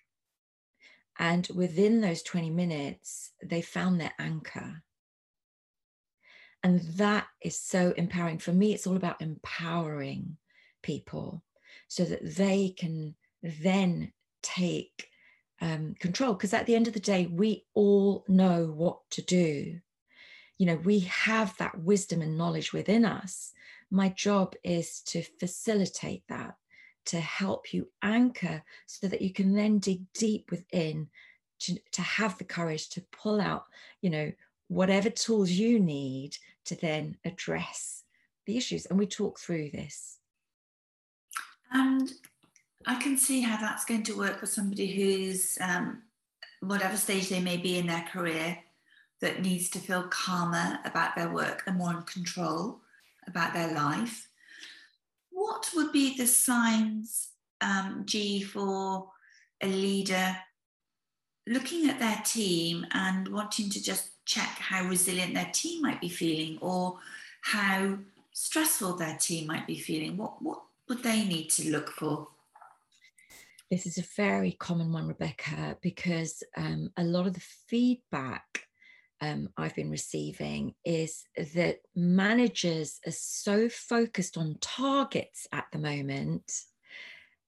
And 1.17 1.47
within 1.53 1.99
those 1.99 2.23
20 2.23 2.49
minutes, 2.49 3.31
they 3.43 3.61
found 3.61 3.99
their 3.99 4.13
anchor. 4.19 4.81
And 6.63 6.81
that 6.97 7.27
is 7.41 7.57
so 7.57 7.93
empowering. 7.95 8.39
For 8.39 8.51
me, 8.51 8.73
it's 8.73 8.85
all 8.85 8.97
about 8.97 9.21
empowering 9.21 10.37
people 10.83 11.43
so 11.87 12.03
that 12.05 12.35
they 12.35 12.75
can 12.77 13.15
then 13.41 14.11
take 14.41 15.07
um, 15.61 15.95
control. 15.99 16.33
Because 16.33 16.53
at 16.53 16.65
the 16.65 16.75
end 16.75 16.87
of 16.87 16.93
the 16.93 16.99
day, 16.99 17.27
we 17.27 17.65
all 17.73 18.25
know 18.27 18.65
what 18.65 18.99
to 19.11 19.21
do. 19.21 19.79
You 20.57 20.65
know, 20.65 20.75
we 20.83 20.99
have 20.99 21.55
that 21.57 21.79
wisdom 21.79 22.21
and 22.21 22.37
knowledge 22.37 22.73
within 22.73 23.05
us. 23.05 23.53
My 23.89 24.09
job 24.09 24.55
is 24.63 25.01
to 25.07 25.23
facilitate 25.39 26.23
that, 26.27 26.55
to 27.05 27.19
help 27.19 27.73
you 27.73 27.87
anchor 28.03 28.61
so 28.85 29.07
that 29.07 29.21
you 29.21 29.31
can 29.31 29.53
then 29.53 29.79
dig 29.79 30.01
deep 30.13 30.51
within 30.51 31.07
to, 31.61 31.77
to 31.93 32.01
have 32.01 32.37
the 32.37 32.43
courage 32.43 32.89
to 32.89 33.01
pull 33.11 33.39
out, 33.39 33.65
you 34.01 34.09
know, 34.09 34.31
whatever 34.69 35.09
tools 35.09 35.51
you 35.51 35.79
need 35.79 36.37
to 36.65 36.75
then 36.75 37.17
address 37.25 38.03
the 38.45 38.55
issues. 38.55 38.85
And 38.85 38.97
we 38.97 39.05
talk 39.05 39.39
through 39.39 39.71
this. 39.71 40.17
And 41.71 42.11
I 42.85 42.95
can 42.95 43.17
see 43.17 43.41
how 43.41 43.57
that's 43.57 43.85
going 43.85 44.03
to 44.03 44.17
work 44.17 44.39
for 44.39 44.45
somebody 44.45 44.87
who's, 44.87 45.57
um, 45.59 46.03
whatever 46.61 46.95
stage 46.95 47.29
they 47.29 47.41
may 47.41 47.57
be 47.57 47.77
in 47.77 47.87
their 47.87 48.05
career, 48.11 48.57
that 49.21 49.41
needs 49.41 49.69
to 49.69 49.79
feel 49.79 50.03
calmer 50.03 50.79
about 50.85 51.15
their 51.15 51.29
work 51.29 51.63
and 51.67 51.77
more 51.77 51.91
in 51.91 52.01
control 52.03 52.79
about 53.27 53.53
their 53.53 53.73
life. 53.73 54.29
What 55.29 55.69
would 55.75 55.91
be 55.91 56.15
the 56.15 56.25
signs, 56.25 57.29
um, 57.59 58.03
G, 58.05 58.41
for 58.41 59.09
a 59.61 59.67
leader 59.67 60.37
looking 61.47 61.89
at 61.89 61.99
their 61.99 62.21
team 62.23 62.85
and 62.91 63.27
wanting 63.27 63.69
to 63.71 63.83
just 63.83 64.11
check 64.29 64.59
how 64.59 64.83
resilient 64.83 65.33
their 65.33 65.49
team 65.51 65.81
might 65.81 65.99
be 65.99 66.07
feeling 66.07 66.59
or 66.61 66.99
how 67.41 67.97
stressful 68.31 68.95
their 68.95 69.17
team 69.17 69.47
might 69.47 69.65
be 69.65 69.79
feeling? 69.79 70.17
What, 70.17 70.39
what 70.41 70.61
would 70.87 71.01
they 71.01 71.25
need 71.25 71.49
to 71.51 71.71
look 71.71 71.89
for? 71.89 72.27
This 73.71 73.87
is 73.87 73.97
a 73.97 74.05
very 74.15 74.51
common 74.51 74.93
one, 74.93 75.07
Rebecca, 75.07 75.77
because 75.81 76.43
um, 76.55 76.91
a 76.95 77.03
lot 77.03 77.25
of 77.25 77.33
the 77.33 77.43
feedback 77.67 78.67
um, 79.19 79.49
I've 79.57 79.75
been 79.75 79.89
receiving 79.89 80.75
is 80.85 81.23
that 81.35 81.79
managers 81.95 82.99
are 83.07 83.11
so 83.11 83.67
focused 83.67 84.37
on 84.37 84.57
targets 84.61 85.47
at 85.51 85.65
the 85.71 85.79
moment 85.79 86.51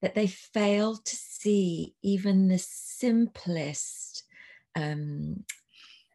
that 0.01 0.15
they 0.15 0.27
fail 0.27 0.95
to 0.95 1.15
see 1.15 1.93
even 2.01 2.47
the 2.47 2.57
simplest 2.57 4.23
um, 4.75 5.43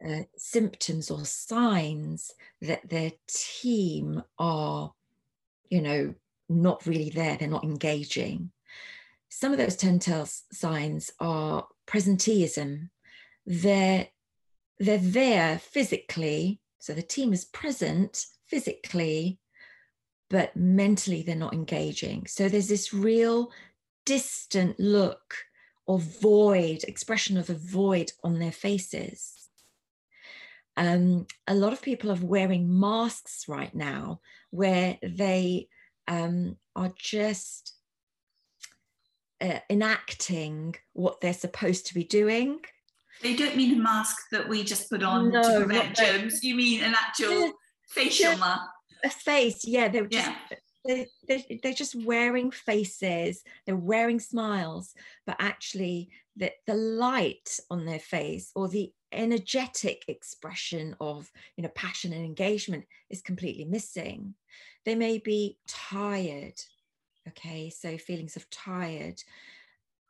uh, 0.05 0.23
symptoms 0.35 1.09
or 1.09 1.25
signs 1.25 2.33
that 2.61 2.87
their 2.89 3.11
team 3.27 4.21
are, 4.37 4.93
you 5.69 5.81
know, 5.81 6.13
not 6.49 6.85
really 6.85 7.09
there, 7.09 7.35
they're 7.37 7.47
not 7.47 7.63
engaging. 7.63 8.51
Some 9.29 9.51
of 9.51 9.57
those 9.57 9.75
telltale 9.75 10.27
signs 10.51 11.11
are 11.19 11.67
presenteeism. 11.87 12.89
They're, 13.45 14.07
they're 14.79 14.97
there 14.97 15.59
physically, 15.59 16.61
so 16.79 16.93
the 16.93 17.01
team 17.01 17.33
is 17.33 17.45
present 17.45 18.25
physically, 18.45 19.39
but 20.29 20.55
mentally 20.55 21.23
they're 21.23 21.35
not 21.35 21.53
engaging. 21.53 22.27
So 22.27 22.47
there's 22.47 22.69
this 22.69 22.93
real 22.93 23.51
distant 24.05 24.79
look 24.79 25.35
or 25.85 25.99
void, 25.99 26.83
expression 26.83 27.37
of 27.37 27.49
a 27.49 27.55
void 27.55 28.11
on 28.23 28.39
their 28.39 28.51
faces 28.51 29.36
um, 30.77 31.25
a 31.47 31.55
lot 31.55 31.73
of 31.73 31.81
people 31.81 32.11
are 32.11 32.19
wearing 32.21 32.79
masks 32.79 33.45
right 33.47 33.73
now 33.73 34.21
where 34.51 34.97
they 35.01 35.67
um, 36.07 36.55
are 36.75 36.93
just 36.95 37.73
uh, 39.41 39.59
enacting 39.69 40.75
what 40.93 41.19
they're 41.19 41.33
supposed 41.33 41.87
to 41.87 41.95
be 41.95 42.03
doing. 42.03 42.59
They 43.23 43.35
don't 43.35 43.57
mean 43.57 43.79
a 43.79 43.81
mask 43.81 44.27
that 44.31 44.47
we 44.47 44.63
just 44.63 44.89
put 44.89 45.01
on 45.01 45.31
no, 45.31 45.41
to 45.41 45.65
prevent 45.65 45.95
germs. 45.95 46.43
You 46.43 46.53
mean 46.53 46.83
an 46.83 46.93
actual 46.93 47.53
facial 47.89 48.37
mask? 48.37 48.69
A 49.03 49.09
face, 49.09 49.65
yeah. 49.65 49.87
They're 49.87 50.05
just, 50.05 50.27
yeah. 50.27 50.57
They, 50.85 51.07
they, 51.27 51.59
they're 51.63 51.73
just 51.73 51.95
wearing 52.05 52.51
faces. 52.51 53.43
They're 53.65 53.75
wearing 53.75 54.19
smiles, 54.19 54.93
but 55.25 55.37
actually, 55.39 56.09
the, 56.35 56.51
the 56.67 56.75
light 56.75 57.59
on 57.71 57.85
their 57.85 57.99
face 57.99 58.51
or 58.55 58.67
the 58.67 58.91
energetic 59.11 60.03
expression 60.07 60.95
of 60.99 61.31
you 61.55 61.63
know 61.63 61.69
passion 61.69 62.13
and 62.13 62.25
engagement 62.25 62.85
is 63.09 63.21
completely 63.21 63.65
missing. 63.65 64.33
They 64.85 64.95
may 64.95 65.17
be 65.17 65.57
tired 65.67 66.59
okay 67.27 67.69
so 67.69 67.97
feelings 67.97 68.35
of 68.35 68.49
tired. 68.49 69.21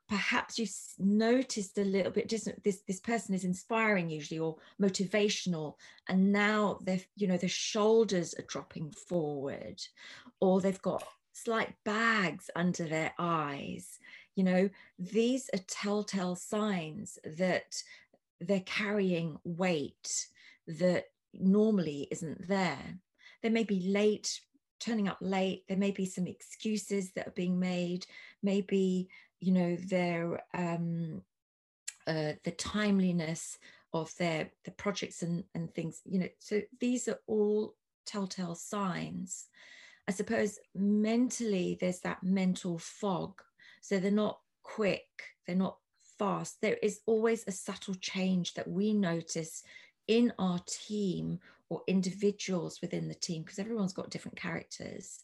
Perhaps 0.07 0.57
you've 0.57 0.73
noticed 0.99 1.77
a 1.77 1.83
little 1.83 2.11
bit 2.11 2.29
this 2.29 2.81
this 2.87 2.99
person 2.99 3.35
is 3.35 3.43
inspiring 3.43 4.09
usually 4.09 4.39
or 4.39 4.55
motivational 4.81 5.75
and 6.07 6.31
now 6.31 6.79
they're 6.83 7.01
you 7.17 7.27
know 7.27 7.37
the 7.37 7.47
shoulders 7.47 8.33
are 8.35 8.45
dropping 8.47 8.91
forward 8.91 9.81
or 10.39 10.61
they've 10.61 10.81
got 10.81 11.03
slight 11.33 11.75
bags 11.83 12.49
under 12.55 12.85
their 12.85 13.13
eyes. 13.19 13.99
You 14.35 14.43
know 14.43 14.69
these 14.97 15.49
are 15.53 15.59
telltale 15.67 16.35
signs 16.35 17.19
that 17.25 17.83
they're 18.39 18.61
carrying 18.61 19.37
weight 19.43 20.27
that 20.67 21.05
normally 21.33 22.07
isn't 22.11 22.47
there. 22.47 22.99
They 23.41 23.49
may 23.49 23.63
be 23.63 23.91
late, 23.91 24.39
turning 24.79 25.07
up 25.07 25.17
late. 25.21 25.63
There 25.67 25.77
may 25.77 25.91
be 25.91 26.05
some 26.05 26.27
excuses 26.27 27.11
that 27.13 27.27
are 27.27 27.35
being 27.35 27.59
made. 27.59 28.05
Maybe, 28.43 29.09
you 29.39 29.51
know, 29.53 29.75
their 29.75 30.43
um, 30.53 31.21
uh, 32.07 32.33
the 32.43 32.51
timeliness 32.51 33.57
of 33.93 34.13
their 34.17 34.49
the 34.65 34.71
projects 34.71 35.23
and, 35.23 35.43
and 35.53 35.73
things, 35.73 36.01
you 36.05 36.19
know, 36.19 36.29
so 36.39 36.61
these 36.79 37.07
are 37.07 37.19
all 37.27 37.75
telltale 38.05 38.55
signs. 38.55 39.47
I 40.07 40.13
suppose 40.13 40.57
mentally 40.73 41.77
there's 41.79 41.99
that 41.99 42.23
mental 42.23 42.79
fog. 42.79 43.41
So 43.81 43.99
they're 43.99 44.11
not 44.11 44.39
quick, 44.63 45.07
they're 45.45 45.55
not 45.55 45.77
fast, 46.17 46.57
there 46.61 46.77
is 46.81 46.99
always 47.05 47.43
a 47.47 47.51
subtle 47.51 47.95
change 47.95 48.53
that 48.53 48.67
we 48.67 48.93
notice 48.93 49.63
in 50.07 50.33
our 50.39 50.59
team 50.67 51.39
or 51.69 51.81
individuals 51.87 52.79
within 52.81 53.07
the 53.07 53.15
team 53.15 53.43
because 53.43 53.59
everyone's 53.59 53.93
got 53.93 54.09
different 54.09 54.37
characters. 54.37 55.23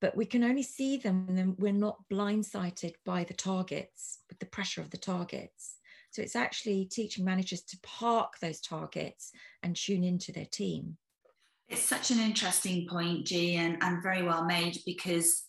But 0.00 0.16
we 0.16 0.26
can 0.26 0.44
only 0.44 0.62
see 0.62 0.98
them 0.98 1.26
and 1.30 1.56
we're 1.58 1.72
not 1.72 1.98
blindsided 2.12 2.94
by 3.04 3.24
the 3.24 3.34
targets, 3.34 4.20
with 4.28 4.38
the 4.38 4.46
pressure 4.46 4.80
of 4.80 4.90
the 4.90 4.98
targets. 4.98 5.76
So 6.10 6.22
it's 6.22 6.36
actually 6.36 6.84
teaching 6.84 7.24
managers 7.24 7.62
to 7.62 7.78
park 7.82 8.38
those 8.40 8.60
targets 8.60 9.32
and 9.62 9.74
tune 9.74 10.04
into 10.04 10.30
their 10.30 10.46
team. 10.46 10.96
It's 11.68 11.82
such 11.82 12.10
an 12.10 12.20
interesting 12.20 12.86
point, 12.86 13.26
G, 13.26 13.56
and, 13.56 13.78
and 13.82 14.02
very 14.02 14.22
well 14.22 14.44
made 14.44 14.78
because 14.86 15.44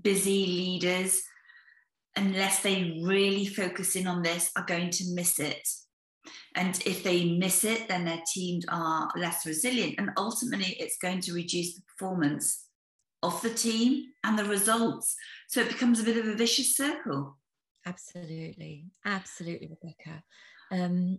busy 0.00 0.46
leaders 0.46 1.22
unless 2.16 2.62
they 2.62 3.00
really 3.04 3.46
focus 3.46 3.96
in 3.96 4.06
on 4.06 4.22
this, 4.22 4.50
are 4.56 4.64
going 4.64 4.90
to 4.90 5.04
miss 5.14 5.38
it. 5.38 5.66
And 6.54 6.80
if 6.86 7.04
they 7.04 7.36
miss 7.36 7.64
it, 7.64 7.88
then 7.88 8.04
their 8.04 8.22
teams 8.32 8.64
are 8.68 9.08
less 9.16 9.46
resilient. 9.46 9.96
And 9.98 10.10
ultimately, 10.16 10.76
it's 10.80 10.96
going 10.96 11.20
to 11.20 11.32
reduce 11.32 11.74
the 11.74 11.82
performance 11.82 12.64
of 13.22 13.40
the 13.42 13.50
team 13.50 14.06
and 14.24 14.38
the 14.38 14.44
results. 14.44 15.14
So 15.48 15.60
it 15.60 15.68
becomes 15.68 16.00
a 16.00 16.04
bit 16.04 16.16
of 16.16 16.26
a 16.26 16.34
vicious 16.34 16.76
circle. 16.76 17.38
Absolutely. 17.84 18.86
Absolutely, 19.04 19.68
Rebecca. 19.68 20.22
Um, 20.72 21.18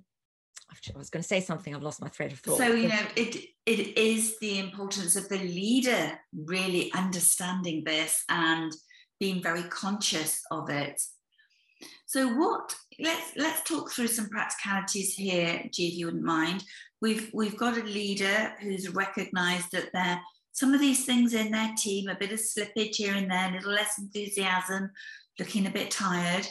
I 0.69 0.97
was 0.97 1.09
going 1.09 1.21
to 1.21 1.27
say 1.27 1.39
something, 1.39 1.73
I've 1.73 1.81
lost 1.81 2.01
my 2.01 2.09
thread 2.09 2.33
of 2.33 2.39
thought. 2.39 2.57
So, 2.57 2.73
you 2.73 2.89
know, 2.89 3.01
it, 3.15 3.37
it 3.65 3.97
is 3.97 4.37
the 4.39 4.59
importance 4.59 5.15
of 5.15 5.29
the 5.29 5.37
leader 5.37 6.19
really 6.35 6.91
understanding 6.93 7.83
this 7.85 8.23
and 8.27 8.73
being 9.19 9.41
very 9.41 9.63
conscious 9.63 10.41
of 10.51 10.69
it. 10.69 11.01
So 12.05 12.27
what 12.29 12.75
let's 12.99 13.33
let's 13.35 13.63
talk 13.63 13.91
through 13.91 14.07
some 14.07 14.29
practicalities 14.29 15.13
here, 15.13 15.63
G, 15.71 15.87
if 15.87 15.95
you 15.95 16.05
wouldn't 16.05 16.23
mind. 16.23 16.63
We've 17.01 17.29
we've 17.33 17.57
got 17.57 17.77
a 17.77 17.83
leader 17.83 18.53
who's 18.61 18.89
recognized 18.89 19.71
that 19.71 19.91
there 19.93 20.19
some 20.57 20.73
of 20.73 20.79
these 20.79 21.05
things 21.05 21.35
in 21.35 21.51
their 21.51 21.71
team, 21.77 22.09
a 22.09 22.15
bit 22.15 22.31
of 22.31 22.39
slippage 22.39 22.95
here 22.95 23.13
and 23.13 23.29
there, 23.29 23.49
a 23.49 23.53
little 23.53 23.73
less 23.73 23.99
enthusiasm, 23.99 24.89
looking 25.37 25.67
a 25.67 25.71
bit 25.71 25.91
tired. 25.91 26.47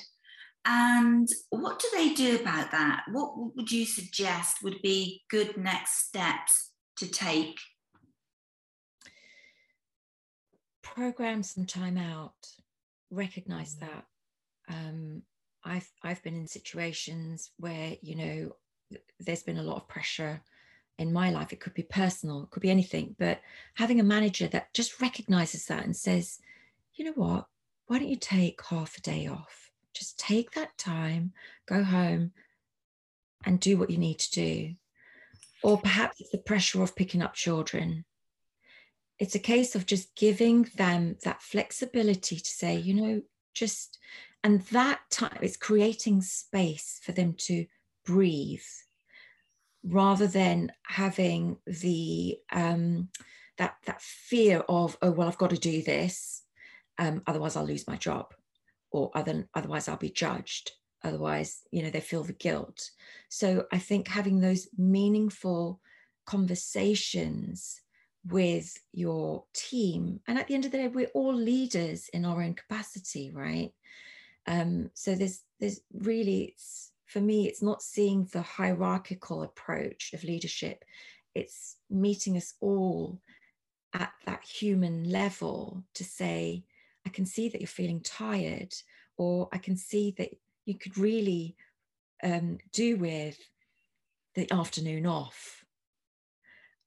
And 0.65 1.29
what 1.51 1.81
do 1.81 1.89
they 1.93 2.15
do 2.15 2.37
about 2.41 2.71
that? 2.71 3.03
What 3.11 3.57
would 3.57 3.73
you 3.73 3.85
suggest 3.85 4.59
would 4.63 4.81
be 4.81 5.23
good 5.29 5.57
next 5.57 6.07
steps 6.07 6.71
to 6.99 7.09
take? 7.09 7.59
Program 10.94 11.42
some 11.42 11.66
time 11.66 11.99
out 11.99 12.35
recognize 13.11 13.75
mm. 13.77 13.81
that 13.81 14.05
um, 14.68 15.22
I've 15.64 15.90
I've 16.03 16.22
been 16.22 16.37
in 16.37 16.46
situations 16.46 17.51
where 17.59 17.96
you 18.01 18.16
know 18.16 18.99
there's 19.20 19.42
been 19.42 19.59
a 19.59 19.62
lot 19.62 19.77
of 19.77 19.88
pressure 19.88 20.40
in 20.99 21.12
my 21.12 21.31
life. 21.31 21.53
It 21.53 21.61
could 21.61 21.75
be 21.75 21.83
personal, 21.83 22.44
it 22.44 22.51
could 22.51 22.62
be 22.62 22.70
anything, 22.70 23.14
but 23.18 23.40
having 23.75 24.01
a 24.01 24.05
manager 24.05 24.49
that 24.49 24.72
just 24.72 25.01
recognizes 25.01 25.66
that 25.66 25.85
and 25.85 25.94
says, 25.94 26.38
you 26.94 27.05
know 27.05 27.12
what, 27.12 27.46
why 27.87 27.99
don't 27.99 28.09
you 28.09 28.16
take 28.16 28.64
half 28.64 28.96
a 28.96 29.01
day 29.03 29.27
off? 29.27 29.70
Just 29.92 30.18
take 30.18 30.53
that 30.53 30.77
time, 30.79 31.33
go 31.66 31.83
home, 31.83 32.33
and 33.44 33.61
do 33.61 33.77
what 33.77 33.90
you 33.90 33.99
need 33.99 34.18
to 34.20 34.31
do. 34.31 34.75
Or 35.62 35.79
perhaps 35.79 36.20
it's 36.20 36.31
the 36.31 36.38
pressure 36.38 36.83
of 36.83 36.96
picking 36.96 37.22
up 37.22 37.35
children 37.35 38.05
it's 39.19 39.35
a 39.35 39.41
case 39.41 39.75
of 39.75 39.87
just 39.87 40.15
giving 40.15 40.69
them 40.77 41.17
that 41.25 41.43
flexibility 41.43 42.37
to 42.37 42.51
say, 42.51 42.77
you 42.77 42.95
know, 42.95 43.23
just, 43.55 43.99
and 44.45 44.61
that 44.67 45.01
time, 45.11 45.39
it's 45.41 45.57
creating 45.57 46.21
space 46.21 47.01
for 47.03 47.13
them 47.13 47.35
to 47.39 47.67
breathe 48.05 48.61
rather 49.85 50.27
than 50.27 50.71
having 50.83 51.57
the, 51.67 52.37
um, 52.53 53.09
that, 53.59 53.77
that 53.87 54.03
fear 54.03 54.63
of, 54.69 54.99
oh, 55.01 55.11
well, 55.11 55.29
I've 55.29 55.39
got 55.39 55.51
to 55.51 55.59
do 55.59 55.83
this, 55.83 56.43
um, 56.99 57.23
otherwise 57.27 57.57
I'll 57.57 57.65
lose 57.67 57.87
my 57.87 57.97
job, 57.97 58.35
or 58.91 59.11
other, 59.15 59.49
otherwise 59.55 59.89
I'll 59.89 59.97
be 59.97 60.11
judged. 60.11 60.73
Otherwise, 61.05 61.61
you 61.71 61.83
know, 61.83 61.91
they 61.91 62.01
feel 62.01 62.25
the 62.25 62.33
guilt. 62.33 62.91
So 63.29 63.67
I 63.71 63.79
think 63.79 64.09
having 64.09 64.41
those 64.41 64.67
meaningful 64.77 65.81
conversations 66.27 67.81
with 68.29 68.79
your 68.93 69.45
team. 69.53 70.21
And 70.27 70.39
at 70.39 70.49
the 70.49 70.55
end 70.55 70.65
of 70.65 70.73
the 70.73 70.79
day, 70.79 70.89
we're 70.89 71.11
all 71.15 71.35
leaders 71.35 72.09
in 72.12 72.25
our 72.25 72.43
own 72.43 72.55
capacity, 72.55 73.31
right? 73.33 73.73
Um, 74.47 74.91
so 74.95 75.15
there's 75.15 75.43
there's 75.59 75.81
really 75.93 76.45
it's 76.45 76.93
for 77.07 77.21
me, 77.21 77.47
it's 77.47 77.62
not 77.62 77.83
seeing 77.83 78.29
the 78.33 78.43
hierarchical 78.43 79.43
approach 79.43 80.12
of 80.12 80.25
leadership. 80.25 80.85
It's 81.35 81.77
meeting 81.89 82.37
us 82.37 82.55
all 82.61 83.21
at 83.95 84.12
that 84.27 84.43
human 84.43 85.09
level 85.09 85.85
to 85.95 86.05
say, 86.05 86.65
I 87.07 87.11
can 87.11 87.25
see 87.25 87.49
that 87.49 87.61
you're 87.61 87.69
feeling 87.69 88.01
tired, 88.01 88.75
or 89.17 89.49
I 89.53 89.59
can 89.59 89.77
see 89.77 90.15
that 90.19 90.31
you 90.65 90.77
could 90.77 90.99
really 90.99 91.57
um, 92.25 92.59
do 92.73 92.97
with 92.97 93.39
the 94.35 94.51
afternoon 94.53 95.07
off 95.07 95.65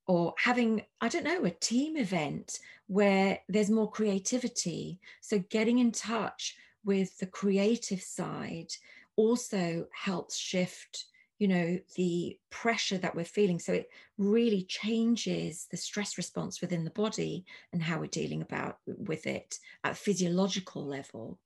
or 0.09 0.33
having 0.39 0.81
i 1.01 1.07
don't 1.07 1.23
know 1.23 1.45
a 1.45 1.51
team 1.51 1.95
event 1.95 2.59
where 2.87 3.39
there's 3.47 3.69
more 3.69 3.89
creativity. 3.89 4.99
So 5.21 5.37
getting 5.49 5.77
in 5.77 5.91
touch 5.91 6.55
with 6.83 7.15
the 7.19 7.27
creative 7.27 8.01
side 8.01 8.73
also 9.15 9.85
helps 9.93 10.35
shift 10.35 11.05
you 11.37 11.47
know 11.47 11.79
the 11.95 12.37
pressure 12.49 12.97
that 12.97 13.15
we're 13.15 13.23
feeling. 13.23 13.59
So 13.59 13.73
it 13.73 13.89
really 14.17 14.63
changes 14.63 15.67
the 15.69 15.77
stress 15.77 16.17
response 16.17 16.59
within 16.59 16.83
the 16.83 16.89
body 17.03 17.45
and 17.71 17.81
how 17.81 17.99
we're 17.99 18.07
dealing 18.07 18.41
about 18.41 18.79
with 18.87 19.27
it 19.27 19.59
at 19.83 19.95
physiological 19.95 20.83
level. 20.85 21.39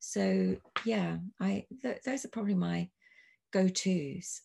So 0.00 0.56
yeah 0.84 1.18
i 1.40 1.64
th- 1.82 2.02
those 2.04 2.24
are 2.24 2.34
probably 2.36 2.54
my 2.54 2.88
go-to's 3.52 4.42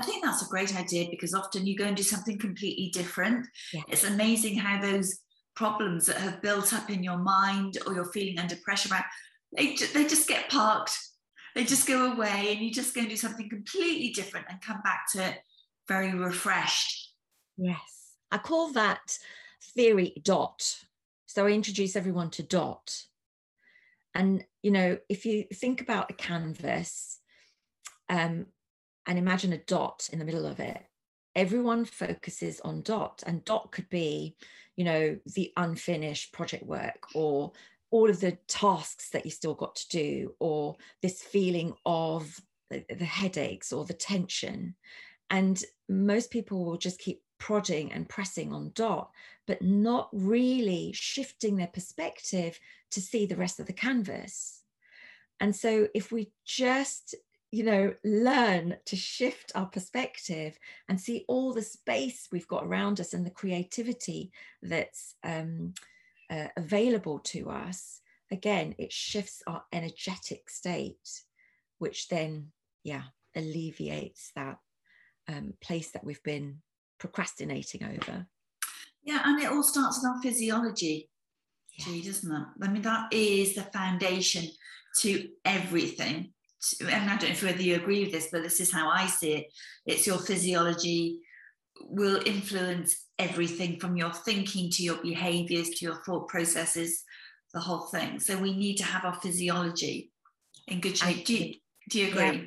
I 0.00 0.04
think 0.04 0.24
that's 0.24 0.42
a 0.42 0.48
great 0.48 0.74
idea 0.76 1.08
because 1.10 1.34
often 1.34 1.66
you 1.66 1.76
go 1.76 1.84
and 1.84 1.96
do 1.96 2.02
something 2.02 2.38
completely 2.38 2.90
different. 2.92 3.46
Yeah. 3.72 3.82
It's 3.88 4.04
amazing 4.04 4.56
how 4.56 4.80
those 4.80 5.20
problems 5.54 6.06
that 6.06 6.16
have 6.16 6.40
built 6.40 6.72
up 6.72 6.88
in 6.88 7.04
your 7.04 7.18
mind 7.18 7.76
or 7.86 7.92
you're 7.92 8.10
feeling 8.12 8.38
under 8.38 8.56
pressure 8.64 8.88
about, 8.88 9.04
they, 9.54 9.76
they 9.92 10.06
just 10.06 10.26
get 10.26 10.48
parked. 10.48 10.96
They 11.54 11.64
just 11.64 11.86
go 11.86 12.12
away 12.12 12.52
and 12.52 12.60
you 12.60 12.70
just 12.70 12.94
go 12.94 13.02
and 13.02 13.10
do 13.10 13.16
something 13.16 13.50
completely 13.50 14.10
different 14.10 14.46
and 14.48 14.60
come 14.62 14.80
back 14.82 15.02
to 15.12 15.26
it 15.26 15.38
very 15.86 16.14
refreshed. 16.14 17.12
Yes. 17.58 18.14
I 18.30 18.38
call 18.38 18.72
that 18.72 19.18
theory 19.74 20.14
dot. 20.22 20.76
So 21.26 21.46
I 21.46 21.50
introduce 21.50 21.94
everyone 21.94 22.30
to 22.30 22.42
dot. 22.42 23.02
And, 24.14 24.44
you 24.62 24.70
know, 24.70 24.98
if 25.08 25.26
you 25.26 25.44
think 25.52 25.82
about 25.82 26.10
a 26.10 26.14
canvas 26.14 27.18
um, 28.08 28.46
and 29.06 29.18
imagine 29.18 29.52
a 29.52 29.58
dot 29.58 30.08
in 30.12 30.18
the 30.18 30.24
middle 30.24 30.46
of 30.46 30.60
it, 30.60 30.82
everyone 31.34 31.84
focuses 31.84 32.60
on 32.60 32.82
dot. 32.82 33.22
And 33.26 33.44
dot 33.44 33.72
could 33.72 33.88
be, 33.88 34.36
you 34.76 34.84
know, 34.84 35.18
the 35.34 35.52
unfinished 35.56 36.32
project 36.32 36.64
work 36.64 37.06
or 37.14 37.52
all 37.90 38.08
of 38.08 38.20
the 38.20 38.32
tasks 38.46 39.10
that 39.10 39.24
you 39.24 39.30
still 39.30 39.54
got 39.54 39.74
to 39.76 39.88
do 39.88 40.34
or 40.38 40.76
this 41.02 41.22
feeling 41.22 41.74
of 41.84 42.40
the 42.70 43.04
headaches 43.04 43.72
or 43.72 43.84
the 43.84 43.94
tension 43.94 44.76
and 45.28 45.64
most 45.88 46.30
people 46.30 46.64
will 46.64 46.76
just 46.76 47.00
keep 47.00 47.22
prodding 47.38 47.92
and 47.92 48.08
pressing 48.08 48.52
on 48.52 48.70
dot 48.74 49.10
but 49.46 49.60
not 49.60 50.08
really 50.12 50.92
shifting 50.94 51.56
their 51.56 51.66
perspective 51.66 52.60
to 52.90 53.00
see 53.00 53.26
the 53.26 53.36
rest 53.36 53.58
of 53.58 53.66
the 53.66 53.72
canvas 53.72 54.62
and 55.40 55.56
so 55.56 55.88
if 55.94 56.12
we 56.12 56.30
just 56.44 57.16
you 57.52 57.64
know 57.64 57.92
learn 58.04 58.76
to 58.86 58.96
shift 58.96 59.52
our 59.54 59.66
perspective 59.66 60.58
and 60.88 61.00
see 61.00 61.24
all 61.26 61.52
the 61.52 61.62
space 61.62 62.28
we've 62.30 62.48
got 62.48 62.64
around 62.64 63.00
us 63.00 63.12
and 63.12 63.26
the 63.26 63.30
creativity 63.30 64.30
that's 64.62 65.16
um, 65.24 65.74
uh, 66.30 66.46
available 66.56 67.18
to 67.18 67.50
us, 67.50 68.00
again, 68.30 68.74
it 68.78 68.92
shifts 68.92 69.42
our 69.46 69.64
energetic 69.72 70.48
state, 70.48 71.22
which 71.78 72.08
then, 72.08 72.52
yeah, 72.84 73.02
alleviates 73.34 74.30
that 74.36 74.58
um, 75.28 75.54
place 75.60 75.90
that 75.90 76.04
we've 76.04 76.22
been 76.22 76.58
procrastinating 76.98 77.84
over. 77.84 78.26
Yeah, 79.02 79.22
and 79.24 79.40
it 79.42 79.50
all 79.50 79.62
starts 79.62 79.98
with 79.98 80.10
our 80.10 80.22
physiology, 80.22 81.10
yeah. 81.76 81.84
G, 81.86 82.02
doesn't 82.02 82.30
it? 82.30 82.46
I 82.62 82.68
mean, 82.68 82.82
that 82.82 83.12
is 83.12 83.54
the 83.54 83.62
foundation 83.62 84.44
to 84.98 85.28
everything. 85.44 86.32
And 86.80 87.10
I 87.10 87.16
don't 87.16 87.42
know 87.42 87.48
whether 87.48 87.62
you 87.62 87.76
agree 87.76 88.02
with 88.04 88.12
this, 88.12 88.28
but 88.30 88.42
this 88.42 88.60
is 88.60 88.72
how 88.72 88.88
I 88.88 89.06
see 89.06 89.32
it. 89.32 89.52
It's 89.86 90.06
your 90.06 90.18
physiology 90.18 91.20
will 91.82 92.20
influence 92.26 93.06
everything 93.18 93.80
from 93.80 93.96
your 93.96 94.12
thinking 94.12 94.70
to 94.70 94.82
your 94.82 94.98
behaviors 95.02 95.70
to 95.70 95.84
your 95.86 95.96
thought 96.04 96.28
processes, 96.28 97.02
the 97.54 97.60
whole 97.60 97.86
thing. 97.86 98.20
So 98.20 98.38
we 98.38 98.56
need 98.56 98.76
to 98.76 98.84
have 98.84 99.04
our 99.04 99.14
physiology 99.14 100.10
in 100.68 100.80
good 100.80 100.98
shape. 100.98 101.24
Do 101.24 101.34
you, 101.34 101.54
do 101.88 101.98
you 102.00 102.08
agree? 102.08 102.22
Yeah, 102.22 102.40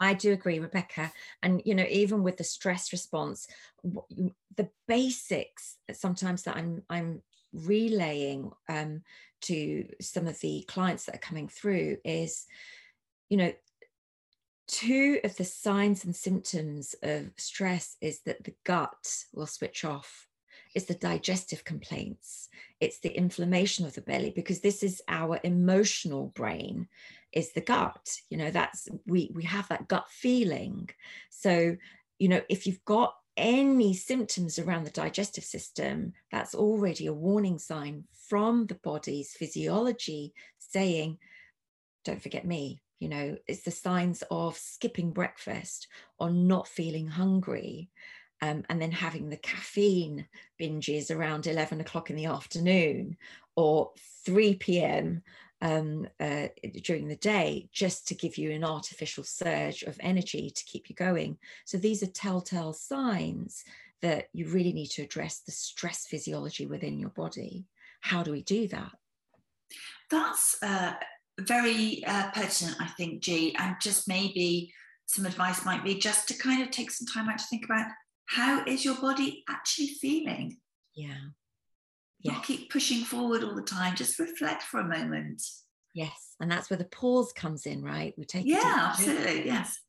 I 0.00 0.14
do 0.14 0.32
agree, 0.32 0.58
Rebecca. 0.58 1.12
And 1.42 1.62
you 1.64 1.74
know, 1.74 1.86
even 1.88 2.22
with 2.22 2.36
the 2.36 2.44
stress 2.44 2.92
response, 2.92 3.46
the 3.84 4.68
basics 4.88 5.76
sometimes 5.92 6.42
that 6.42 6.56
I'm 6.56 6.82
I'm 6.90 7.22
relaying 7.52 8.50
um, 8.68 9.02
to 9.42 9.86
some 10.00 10.26
of 10.26 10.40
the 10.40 10.64
clients 10.68 11.04
that 11.04 11.16
are 11.16 11.18
coming 11.18 11.48
through 11.48 11.98
is, 12.04 12.46
you 13.30 13.36
know, 13.36 13.52
two 14.66 15.20
of 15.24 15.36
the 15.36 15.44
signs 15.44 16.04
and 16.04 16.14
symptoms 16.14 16.94
of 17.02 17.30
stress 17.36 17.96
is 18.00 18.20
that 18.22 18.44
the 18.44 18.54
gut 18.64 19.24
will 19.32 19.46
switch 19.46 19.84
off. 19.84 20.26
It's 20.74 20.86
the 20.86 20.94
digestive 20.94 21.64
complaints. 21.64 22.48
It's 22.80 23.00
the 23.00 23.16
inflammation 23.16 23.86
of 23.86 23.94
the 23.94 24.02
belly 24.02 24.30
because 24.30 24.60
this 24.60 24.82
is 24.82 25.02
our 25.08 25.40
emotional 25.42 26.26
brain 26.26 26.88
is 27.32 27.52
the 27.52 27.60
gut. 27.60 28.16
You 28.28 28.38
know 28.38 28.50
that's 28.50 28.88
we 29.06 29.30
we 29.34 29.44
have 29.44 29.68
that 29.68 29.88
gut 29.88 30.06
feeling. 30.08 30.88
So 31.30 31.76
you 32.18 32.28
know 32.28 32.42
if 32.48 32.66
you've 32.66 32.84
got 32.84 33.14
any 33.36 33.94
symptoms 33.94 34.58
around 34.58 34.84
the 34.84 34.90
digestive 34.90 35.44
system 35.44 36.12
that's 36.30 36.54
already 36.54 37.06
a 37.06 37.12
warning 37.12 37.58
sign 37.58 38.04
from 38.28 38.66
the 38.66 38.74
body's 38.74 39.32
physiology 39.32 40.34
saying 40.58 41.16
don't 42.04 42.22
forget 42.22 42.44
me 42.44 42.82
you 43.00 43.08
know 43.08 43.36
it's 43.48 43.62
the 43.62 43.70
signs 43.70 44.22
of 44.30 44.56
skipping 44.56 45.10
breakfast 45.10 45.88
or 46.18 46.30
not 46.30 46.68
feeling 46.68 47.08
hungry 47.08 47.90
um, 48.42 48.64
and 48.70 48.80
then 48.80 48.92
having 48.92 49.28
the 49.28 49.36
caffeine 49.36 50.26
binges 50.60 51.14
around 51.14 51.46
11 51.46 51.80
o'clock 51.80 52.10
in 52.10 52.16
the 52.16 52.26
afternoon 52.26 53.16
or 53.56 53.90
3 54.24 54.54
p.m 54.54 55.22
um, 55.62 56.08
uh, 56.18 56.48
during 56.82 57.08
the 57.08 57.16
day 57.16 57.68
just 57.72 58.08
to 58.08 58.14
give 58.14 58.38
you 58.38 58.50
an 58.50 58.64
artificial 58.64 59.24
surge 59.24 59.82
of 59.82 59.98
energy 60.00 60.50
to 60.50 60.64
keep 60.64 60.88
you 60.88 60.96
going. 60.96 61.38
So 61.64 61.76
these 61.76 62.02
are 62.02 62.06
telltale 62.06 62.72
signs 62.72 63.64
that 64.02 64.28
you 64.32 64.48
really 64.48 64.72
need 64.72 64.88
to 64.88 65.02
address 65.02 65.40
the 65.40 65.52
stress 65.52 66.06
physiology 66.06 66.66
within 66.66 66.98
your 66.98 67.10
body. 67.10 67.66
How 68.00 68.22
do 68.22 68.32
we 68.32 68.42
do 68.42 68.68
that? 68.68 68.92
That's 70.10 70.56
uh, 70.62 70.94
very 71.46 72.04
uh, 72.06 72.30
pertinent, 72.32 72.76
I 72.80 72.86
think, 72.88 73.22
G. 73.22 73.54
And 73.58 73.76
just 73.80 74.08
maybe 74.08 74.72
some 75.06 75.26
advice 75.26 75.64
might 75.64 75.84
be 75.84 75.96
just 75.96 76.28
to 76.28 76.34
kind 76.34 76.62
of 76.62 76.70
take 76.70 76.90
some 76.90 77.06
time 77.06 77.28
out 77.28 77.38
to 77.38 77.44
think 77.46 77.64
about 77.64 77.86
how 78.26 78.64
is 78.64 78.84
your 78.84 78.94
body 78.94 79.42
actually 79.48 79.88
feeling? 79.88 80.58
Yeah. 80.94 81.14
Yeah. 82.20 82.32
Not 82.34 82.44
keep 82.44 82.70
pushing 82.70 83.04
forward 83.04 83.42
all 83.42 83.54
the 83.54 83.62
time. 83.62 83.96
Just 83.96 84.18
reflect 84.18 84.62
for 84.62 84.80
a 84.80 84.88
moment. 84.88 85.42
Yes. 85.94 86.36
And 86.40 86.50
that's 86.50 86.70
where 86.70 86.76
the 86.76 86.84
pause 86.84 87.32
comes 87.32 87.66
in, 87.66 87.82
right? 87.82 88.14
We 88.16 88.24
take 88.24 88.46
Yeah, 88.46 88.90
absolutely. 88.90 89.46
Yes. 89.46 89.80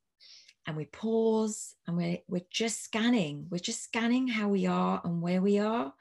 And 0.66 0.76
we 0.76 0.86
pause 0.86 1.74
and 1.86 1.96
we're 1.96 2.18
we're 2.28 2.42
just 2.50 2.82
scanning. 2.82 3.46
We're 3.50 3.58
just 3.58 3.82
scanning 3.82 4.28
how 4.28 4.48
we 4.48 4.66
are 4.66 5.00
and 5.04 5.20
where 5.20 5.42
we 5.42 5.58
are 5.58 5.92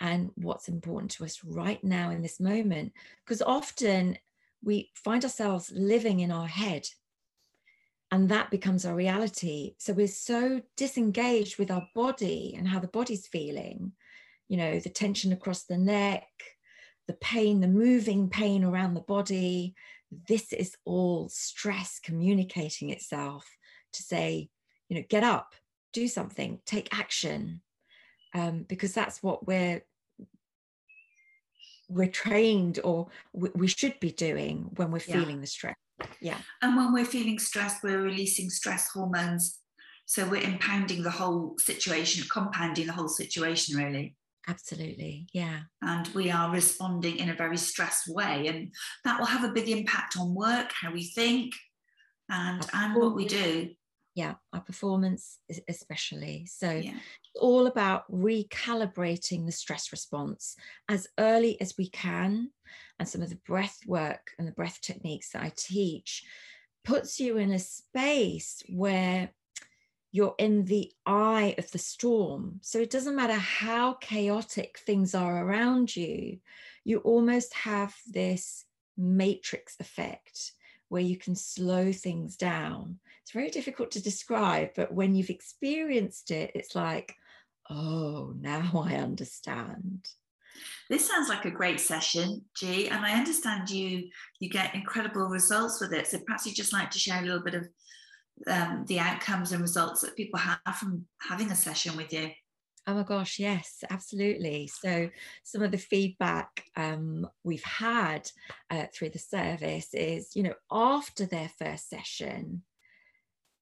and 0.00 0.30
what's 0.36 0.68
important 0.68 1.10
to 1.12 1.24
us 1.24 1.42
right 1.44 1.82
now 1.82 2.10
in 2.10 2.22
this 2.22 2.40
moment. 2.40 2.92
Because 3.24 3.42
often 3.42 4.16
we 4.64 4.90
find 4.94 5.24
ourselves 5.24 5.70
living 5.74 6.20
in 6.20 6.30
our 6.30 6.46
head 6.46 6.86
and 8.10 8.28
that 8.28 8.50
becomes 8.50 8.84
our 8.84 8.94
reality. 8.94 9.74
So 9.78 9.92
we're 9.92 10.06
so 10.06 10.62
disengaged 10.76 11.58
with 11.58 11.70
our 11.70 11.88
body 11.94 12.54
and 12.56 12.68
how 12.68 12.78
the 12.78 12.88
body's 12.88 13.26
feeling 13.26 13.92
you 14.48 14.56
know 14.56 14.78
the 14.78 14.90
tension 14.90 15.32
across 15.32 15.64
the 15.64 15.78
neck 15.78 16.28
the 17.06 17.14
pain 17.14 17.60
the 17.60 17.68
moving 17.68 18.28
pain 18.28 18.64
around 18.64 18.94
the 18.94 19.00
body. 19.00 19.74
This 20.28 20.52
is 20.52 20.76
all 20.84 21.28
stress 21.28 21.98
communicating 22.02 22.90
itself 22.90 23.46
to 23.92 24.02
say 24.02 24.48
you 24.88 24.96
know 24.96 25.04
get 25.08 25.24
up 25.24 25.54
do 25.92 26.08
something 26.08 26.60
take 26.64 26.96
action 26.96 27.60
um, 28.34 28.64
because 28.68 28.92
that's 28.92 29.22
what 29.22 29.46
we're 29.46 29.82
we're 31.88 32.08
trained 32.08 32.80
or 32.84 33.08
we 33.32 33.66
should 33.68 33.98
be 34.00 34.10
doing 34.10 34.70
when 34.76 34.90
we're 34.90 35.00
yeah. 35.06 35.20
feeling 35.20 35.40
the 35.40 35.46
stress. 35.46 35.76
Yeah. 36.20 36.38
And 36.62 36.76
when 36.76 36.92
we're 36.92 37.04
feeling 37.04 37.38
stressed, 37.38 37.82
we're 37.82 38.00
releasing 38.00 38.50
stress 38.50 38.90
hormones. 38.90 39.60
So 40.06 40.28
we're 40.28 40.42
impounding 40.42 41.02
the 41.02 41.10
whole 41.10 41.54
situation, 41.58 42.24
compounding 42.30 42.86
the 42.86 42.92
whole 42.92 43.08
situation, 43.08 43.76
really. 43.76 44.16
Absolutely. 44.46 45.26
Yeah. 45.32 45.60
And 45.82 46.06
we 46.08 46.30
are 46.30 46.50
responding 46.50 47.16
in 47.16 47.30
a 47.30 47.34
very 47.34 47.56
stressed 47.56 48.08
way. 48.08 48.46
And 48.48 48.74
that 49.04 49.18
will 49.18 49.26
have 49.26 49.44
a 49.44 49.52
big 49.52 49.70
impact 49.70 50.16
on 50.18 50.34
work, 50.34 50.70
how 50.78 50.92
we 50.92 51.04
think, 51.04 51.54
and, 52.28 52.66
and 52.74 52.94
what 52.94 53.14
we 53.14 53.26
do 53.26 53.70
yeah 54.14 54.34
our 54.52 54.60
performance 54.60 55.38
especially 55.68 56.46
so 56.46 56.70
yeah. 56.70 56.94
all 57.40 57.66
about 57.66 58.10
recalibrating 58.10 59.44
the 59.44 59.52
stress 59.52 59.92
response 59.92 60.56
as 60.88 61.08
early 61.18 61.60
as 61.60 61.74
we 61.76 61.88
can 61.88 62.50
and 62.98 63.08
some 63.08 63.22
of 63.22 63.30
the 63.30 63.40
breath 63.46 63.80
work 63.86 64.30
and 64.38 64.46
the 64.46 64.52
breath 64.52 64.80
techniques 64.80 65.30
that 65.30 65.42
i 65.42 65.52
teach 65.56 66.24
puts 66.84 67.18
you 67.18 67.38
in 67.38 67.52
a 67.52 67.58
space 67.58 68.62
where 68.68 69.30
you're 70.12 70.34
in 70.38 70.64
the 70.66 70.92
eye 71.06 71.54
of 71.58 71.68
the 71.72 71.78
storm 71.78 72.60
so 72.62 72.78
it 72.78 72.90
doesn't 72.90 73.16
matter 73.16 73.34
how 73.34 73.94
chaotic 73.94 74.78
things 74.78 75.14
are 75.14 75.44
around 75.44 75.94
you 75.94 76.38
you 76.84 76.98
almost 76.98 77.52
have 77.54 77.94
this 78.06 78.64
matrix 78.96 79.76
effect 79.80 80.52
where 80.88 81.02
you 81.02 81.16
can 81.16 81.34
slow 81.34 81.92
things 81.92 82.36
down. 82.36 82.98
It's 83.24 83.32
very 83.32 83.48
difficult 83.48 83.90
to 83.92 84.02
describe, 84.02 84.72
but 84.76 84.92
when 84.92 85.14
you've 85.14 85.30
experienced 85.30 86.30
it, 86.30 86.50
it's 86.54 86.74
like, 86.74 87.14
oh, 87.70 88.34
now 88.38 88.84
I 88.86 88.96
understand. 88.96 90.06
This 90.90 91.08
sounds 91.08 91.30
like 91.30 91.46
a 91.46 91.50
great 91.50 91.80
session, 91.80 92.42
G, 92.54 92.88
and 92.88 93.02
I 93.02 93.12
understand 93.12 93.70
you 93.70 94.10
you 94.40 94.50
get 94.50 94.74
incredible 94.74 95.28
results 95.28 95.80
with 95.80 95.94
it. 95.94 96.06
So 96.06 96.18
perhaps 96.18 96.44
you'd 96.44 96.54
just 96.54 96.74
like 96.74 96.90
to 96.90 96.98
share 96.98 97.22
a 97.22 97.24
little 97.24 97.42
bit 97.42 97.54
of 97.54 97.68
um, 98.46 98.84
the 98.88 99.00
outcomes 99.00 99.52
and 99.52 99.62
results 99.62 100.02
that 100.02 100.16
people 100.16 100.38
have 100.38 100.76
from 100.76 101.06
having 101.26 101.50
a 101.50 101.56
session 101.56 101.96
with 101.96 102.12
you. 102.12 102.30
Oh 102.86 102.92
my 102.92 103.04
gosh, 103.04 103.38
yes, 103.38 103.82
absolutely. 103.88 104.66
So, 104.66 105.08
some 105.42 105.62
of 105.62 105.70
the 105.70 105.78
feedback 105.78 106.64
um, 106.76 107.26
we've 107.42 107.64
had 107.64 108.30
uh, 108.70 108.84
through 108.92 109.10
the 109.10 109.18
service 109.18 109.94
is, 109.94 110.36
you 110.36 110.42
know, 110.42 110.54
after 110.70 111.24
their 111.24 111.48
first 111.58 111.88
session, 111.88 112.62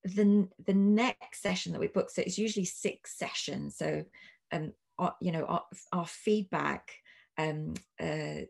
the 0.05 0.49
the 0.67 0.75
next 0.75 1.43
session 1.43 1.73
that 1.73 1.81
we 1.81 1.89
book, 1.89 2.11
so 2.11 2.23
it's 2.23 2.39
usually 2.39 2.65
six 2.65 3.17
sessions. 3.17 3.77
So, 3.77 4.05
um, 4.53 4.73
our, 4.99 5.15
you 5.21 5.33
know, 5.33 5.45
our, 5.45 5.63
our 5.93 6.07
feedback, 6.07 6.93
um, 7.39 7.75
uh, 8.01 8.47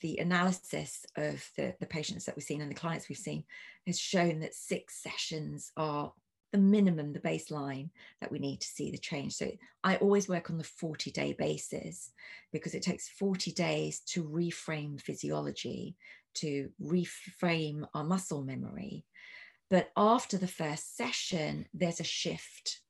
the 0.00 0.18
analysis 0.18 1.04
of 1.16 1.44
the 1.56 1.74
the 1.80 1.86
patients 1.86 2.24
that 2.24 2.36
we've 2.36 2.44
seen 2.44 2.60
and 2.60 2.70
the 2.70 2.76
clients 2.76 3.08
we've 3.08 3.18
seen 3.18 3.44
has 3.86 3.98
shown 3.98 4.40
that 4.40 4.54
six 4.54 5.02
sessions 5.02 5.72
are 5.76 6.12
the 6.54 6.58
minimum, 6.58 7.12
the 7.12 7.18
baseline 7.18 7.90
that 8.20 8.30
we 8.30 8.38
need 8.38 8.60
to 8.60 8.68
see 8.68 8.92
the 8.92 8.96
change. 8.96 9.32
So 9.32 9.50
I 9.82 9.96
always 9.96 10.28
work 10.28 10.50
on 10.50 10.56
the 10.56 10.62
40 10.62 11.10
day 11.10 11.34
basis 11.36 12.12
because 12.52 12.76
it 12.76 12.82
takes 12.84 13.08
40 13.08 13.50
days 13.50 13.98
to 14.10 14.22
reframe 14.22 15.00
physiology, 15.00 15.96
to 16.34 16.70
reframe 16.80 17.88
our 17.92 18.04
muscle 18.04 18.44
memory. 18.44 19.04
But 19.70 19.90
after 19.96 20.36
the 20.38 20.48
first 20.48 20.96
session, 20.96 21.66
there's 21.72 22.00
a 22.00 22.04
shift. 22.04 22.80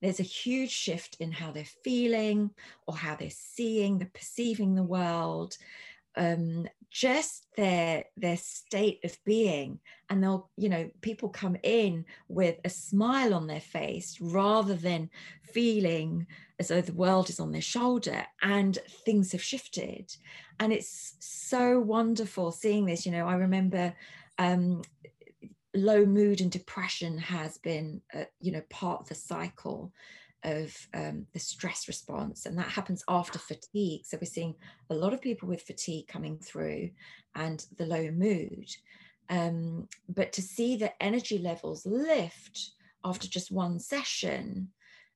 There's 0.00 0.20
a 0.20 0.24
huge 0.24 0.70
shift 0.70 1.16
in 1.20 1.32
how 1.32 1.50
they're 1.50 1.64
feeling 1.64 2.50
or 2.86 2.96
how 2.96 3.16
they're 3.16 3.30
seeing, 3.30 3.98
they're 3.98 4.10
perceiving 4.12 4.74
the 4.74 4.82
world. 4.82 5.56
Um, 6.16 6.68
just 6.90 7.48
their 7.56 8.04
their 8.16 8.36
state 8.36 9.00
of 9.02 9.18
being. 9.24 9.80
And 10.08 10.22
they'll 10.22 10.48
you 10.56 10.68
know 10.68 10.88
people 11.00 11.28
come 11.28 11.56
in 11.64 12.04
with 12.28 12.60
a 12.64 12.70
smile 12.70 13.34
on 13.34 13.48
their 13.48 13.60
face 13.60 14.18
rather 14.20 14.74
than 14.74 15.10
feeling 15.42 16.26
as 16.60 16.68
though 16.68 16.82
the 16.82 16.92
world 16.92 17.30
is 17.30 17.40
on 17.40 17.50
their 17.50 17.60
shoulder 17.60 18.24
and 18.42 18.78
things 19.04 19.32
have 19.32 19.42
shifted. 19.42 20.14
And 20.60 20.72
it's 20.72 21.14
so 21.18 21.80
wonderful 21.80 22.52
seeing 22.52 22.86
this. 22.86 23.04
You 23.04 23.12
know 23.12 23.26
i 23.26 23.34
remember 23.34 23.94
um, 24.38 24.82
low 25.74 26.04
mood 26.04 26.40
and 26.40 26.50
depression 26.50 27.18
has 27.18 27.58
been 27.58 28.00
uh, 28.14 28.24
you 28.40 28.52
know 28.52 28.62
part 28.70 29.00
of 29.00 29.08
the 29.08 29.14
cycle 29.14 29.92
of 30.44 30.76
um, 30.92 31.26
the 31.32 31.38
stress 31.38 31.88
response, 31.88 32.46
and 32.46 32.58
that 32.58 32.68
happens 32.68 33.02
after 33.08 33.38
fatigue. 33.38 34.02
So 34.04 34.18
we're 34.20 34.26
seeing 34.26 34.54
a 34.90 34.94
lot 34.94 35.14
of 35.14 35.22
people 35.22 35.48
with 35.48 35.62
fatigue 35.62 36.06
coming 36.06 36.38
through 36.38 36.90
and 37.34 37.64
the 37.78 37.86
low 37.86 38.10
mood. 38.10 38.68
Um, 39.30 39.88
but 40.08 40.32
to 40.34 40.42
see 40.42 40.76
the 40.76 40.92
energy 41.02 41.38
levels 41.38 41.86
lift 41.86 42.72
after 43.04 43.26
just 43.26 43.50
one 43.50 43.78
session, 43.78 44.68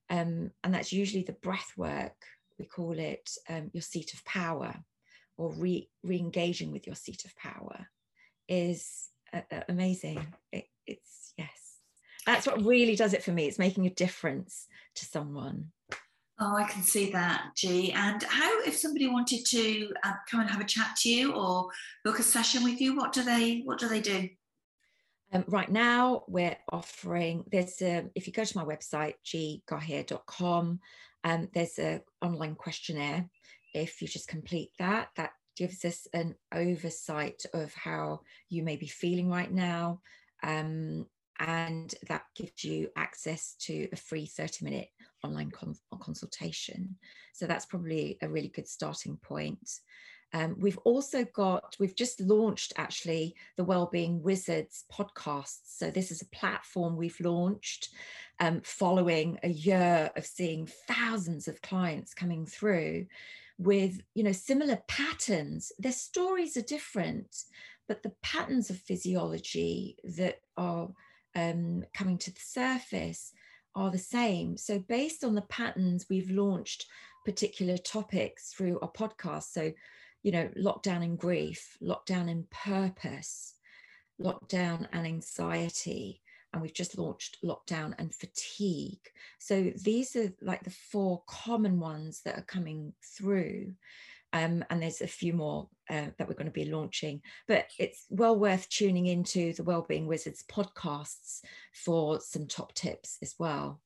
um, 0.09 0.51
and 0.65 0.73
that's 0.73 0.93
usually 0.93 1.25
the 1.25 1.33
breath 1.35 1.73
work, 1.77 2.17
we 2.59 2.65
call 2.65 2.99
it 2.99 3.31
um, 3.51 3.71
your 3.75 3.83
seat 3.83 4.15
of 4.15 4.25
power 4.25 4.75
or 5.37 5.53
re 5.53 5.89
engaging 6.05 6.73
with 6.73 6.87
your 6.87 6.97
seat 6.97 7.25
of 7.27 7.37
power, 7.37 7.87
is 8.49 9.11
amazing. 9.69 10.27
It, 10.53 10.67
it's, 10.87 11.33
yes. 11.37 11.77
That's 12.27 12.47
what 12.47 12.65
really 12.65 12.97
does 12.97 13.15
it 13.15 13.23
for 13.23 13.33
me. 13.33 13.47
It's 13.47 13.59
making 13.59 13.87
a 13.87 13.91
difference 13.91 14.67
to 14.97 15.05
someone. 15.05 15.73
Oh 16.41 16.55
i 16.55 16.63
can 16.65 16.85
see 16.85 17.11
that 17.11 17.51
g. 17.57 17.93
And 17.93 18.23
how 18.23 18.63
if 18.63 18.77
somebody 18.77 19.09
wanted 19.09 19.45
to 19.47 19.93
uh, 20.05 20.13
come 20.31 20.41
and 20.41 20.49
have 20.49 20.61
a 20.61 20.65
chat 20.65 20.95
to 20.99 21.09
you 21.09 21.33
or 21.33 21.69
book 22.05 22.21
a 22.21 22.23
session 22.23 22.63
with 22.63 22.81
you 22.81 22.97
what 22.97 23.13
do 23.13 23.23
they 23.23 23.63
what 23.65 23.79
do 23.79 23.89
they 23.89 24.01
do? 24.01 24.29
Um, 25.33 25.45
right 25.49 25.69
now 25.69 26.23
we're 26.29 26.57
offering 26.71 27.45
there's 27.51 27.83
a, 27.83 28.05
if 28.15 28.29
you 28.29 28.33
go 28.33 28.45
to 28.45 28.57
my 28.57 28.65
website 28.65 29.15
ggahir.com 29.27 30.79
um, 31.25 31.49
there's 31.53 31.79
an 31.79 32.03
online 32.23 32.55
questionnaire. 32.55 33.29
If 33.75 34.01
you 34.01 34.09
just 34.09 34.29
complete 34.29 34.71
that 34.79 35.09
that 35.17 35.31
gives 35.59 35.85
us 35.85 36.07
an 36.13 36.37
oversight 36.55 37.43
of 37.53 37.75
how 37.75 38.21
you 38.49 38.63
may 38.63 38.77
be 38.77 38.87
feeling 38.87 39.29
right 39.29 39.53
now 39.53 40.01
um, 40.45 41.05
and 41.41 41.95
that 42.09 42.23
gives 42.37 42.63
you 42.63 42.89
access 42.97 43.57
to 43.59 43.89
a 43.93 43.97
free 43.97 44.27
30 44.27 44.65
minute 44.65 44.89
online 45.25 45.51
con- 45.51 45.75
consultation. 46.01 46.97
So 47.33 47.47
that's 47.47 47.67
probably 47.67 48.19
a 48.23 48.29
really 48.29 48.49
good 48.49 48.69
starting 48.69 49.17
point. 49.17 49.69
Um, 50.33 50.57
we've 50.59 50.79
also 50.79 51.25
got, 51.25 51.77
we've 51.81 51.97
just 51.97 52.21
launched 52.21 52.73
actually 52.77 53.35
the 53.57 53.65
Wellbeing 53.65 54.23
Wizards 54.23 54.85
podcast. 54.93 55.59
So 55.65 55.91
this 55.91 56.13
is 56.13 56.23
a 56.23 56.37
platform 56.37 56.97
we've 56.97 57.19
launched 57.21 57.89
um, 58.39 58.61
following 58.63 59.39
a 59.43 59.49
year 59.49 60.11
of 60.17 60.25
seeing 60.25 60.69
thousands 60.87 61.49
of 61.49 61.63
clients 61.63 62.15
coming 62.15 62.47
through 62.47 63.07
with, 63.59 64.01
you 64.15 64.23
know, 64.23 64.33
similar 64.33 64.79
patterns. 64.89 65.73
Their 65.79 65.93
stories 65.93 66.57
are 66.57 66.63
different, 66.63 67.45
but 67.87 68.03
the 68.03 68.13
patterns 68.23 68.71
of 68.71 68.79
physiology 68.79 69.97
that 70.17 70.41
are 70.57 70.89
um, 71.35 71.85
coming 71.95 72.19
to 72.19 72.33
the 72.33 72.41
surface 72.41 73.33
are 73.75 73.91
the 73.91 73.99
same. 73.99 74.57
So, 74.57 74.79
based 74.79 75.25
on 75.25 75.35
the 75.35 75.43
patterns, 75.43 76.07
we've 76.09 76.31
launched 76.31 76.87
particular 77.25 77.77
topics 77.77 78.53
through 78.53 78.79
our 78.81 78.91
podcast. 78.91 79.53
So, 79.53 79.73
you 80.23 80.33
know, 80.33 80.49
lockdown 80.59 81.03
and 81.03 81.19
grief, 81.19 81.77
lockdown 81.83 82.31
and 82.31 82.49
purpose, 82.51 83.55
lockdown 84.21 84.87
and 84.93 85.07
anxiety. 85.07 86.23
And 86.53 86.63
we've 86.63 86.75
just 86.75 86.99
launched 86.99 87.39
lockdown 87.45 87.95
and 87.99 88.15
fatigue. 88.15 89.01
So, 89.39 89.73
these 89.83 90.17
are 90.17 90.33
like 90.41 90.65
the 90.65 90.71
four 90.71 91.23
common 91.27 91.79
ones 91.79 92.23
that 92.25 92.39
are 92.39 92.43
coming 92.43 92.95
through. 93.17 93.75
Um, 94.33 94.65
and 94.69 94.83
there's 94.83 95.01
a 95.01 95.07
few 95.07 95.33
more 95.33 95.69
uh, 95.89 96.09
that 96.19 96.29
we're 96.29 96.35
going 96.35 96.47
to 96.47 96.53
be 96.53 96.67
launching. 96.67 97.23
But 97.47 97.67
it's 97.79 98.05
well 98.11 98.37
worth 98.37 98.69
tuning 98.69 99.07
into 99.07 99.53
the 99.55 99.63
Wellbeing 99.63 100.07
Wizards 100.07 100.45
podcasts 100.51 101.41
for 101.73 102.21
some 102.21 102.47
top 102.47 102.75
tips 102.75 103.19
as 103.23 103.35
well. 103.39 103.81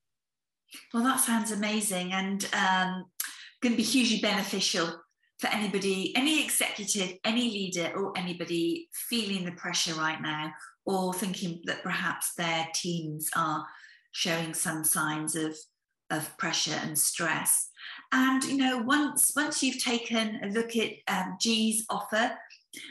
Well, 0.93 1.05
that 1.05 1.21
sounds 1.21 1.53
amazing 1.53 2.13
and 2.13 2.45
um, 2.55 3.05
going 3.61 3.75
to 3.75 3.77
be 3.77 3.83
hugely 3.83 4.21
beneficial 4.21 5.02
for 5.43 5.49
anybody, 5.49 6.17
any 6.17 6.41
executive, 6.45 7.19
any 7.25 7.51
leader, 7.51 7.93
or 7.97 8.17
anybody 8.17 8.89
feeling 8.93 9.45
the 9.45 9.51
pressure 9.51 9.93
right 9.95 10.23
now, 10.23 10.53
or 10.87 11.13
thinking 11.13 11.61
that 11.65 11.83
perhaps 11.83 12.35
their 12.35 12.69
teams 12.73 13.29
are 13.35 13.67
showing 14.13 14.55
some 14.55 14.85
signs 14.85 15.35
of, 15.35 15.57
of 16.11 16.37
pressure 16.39 16.79
and 16.85 16.97
stress. 16.97 17.71
And 18.13 18.45
you 18.45 18.57
know, 18.57 18.79
once 18.79 19.33
once 19.35 19.65
you've 19.65 19.83
taken 19.83 20.39
a 20.45 20.47
look 20.47 20.77
at 20.77 20.93
um, 21.09 21.37
G's 21.41 21.87
offer, 21.91 22.31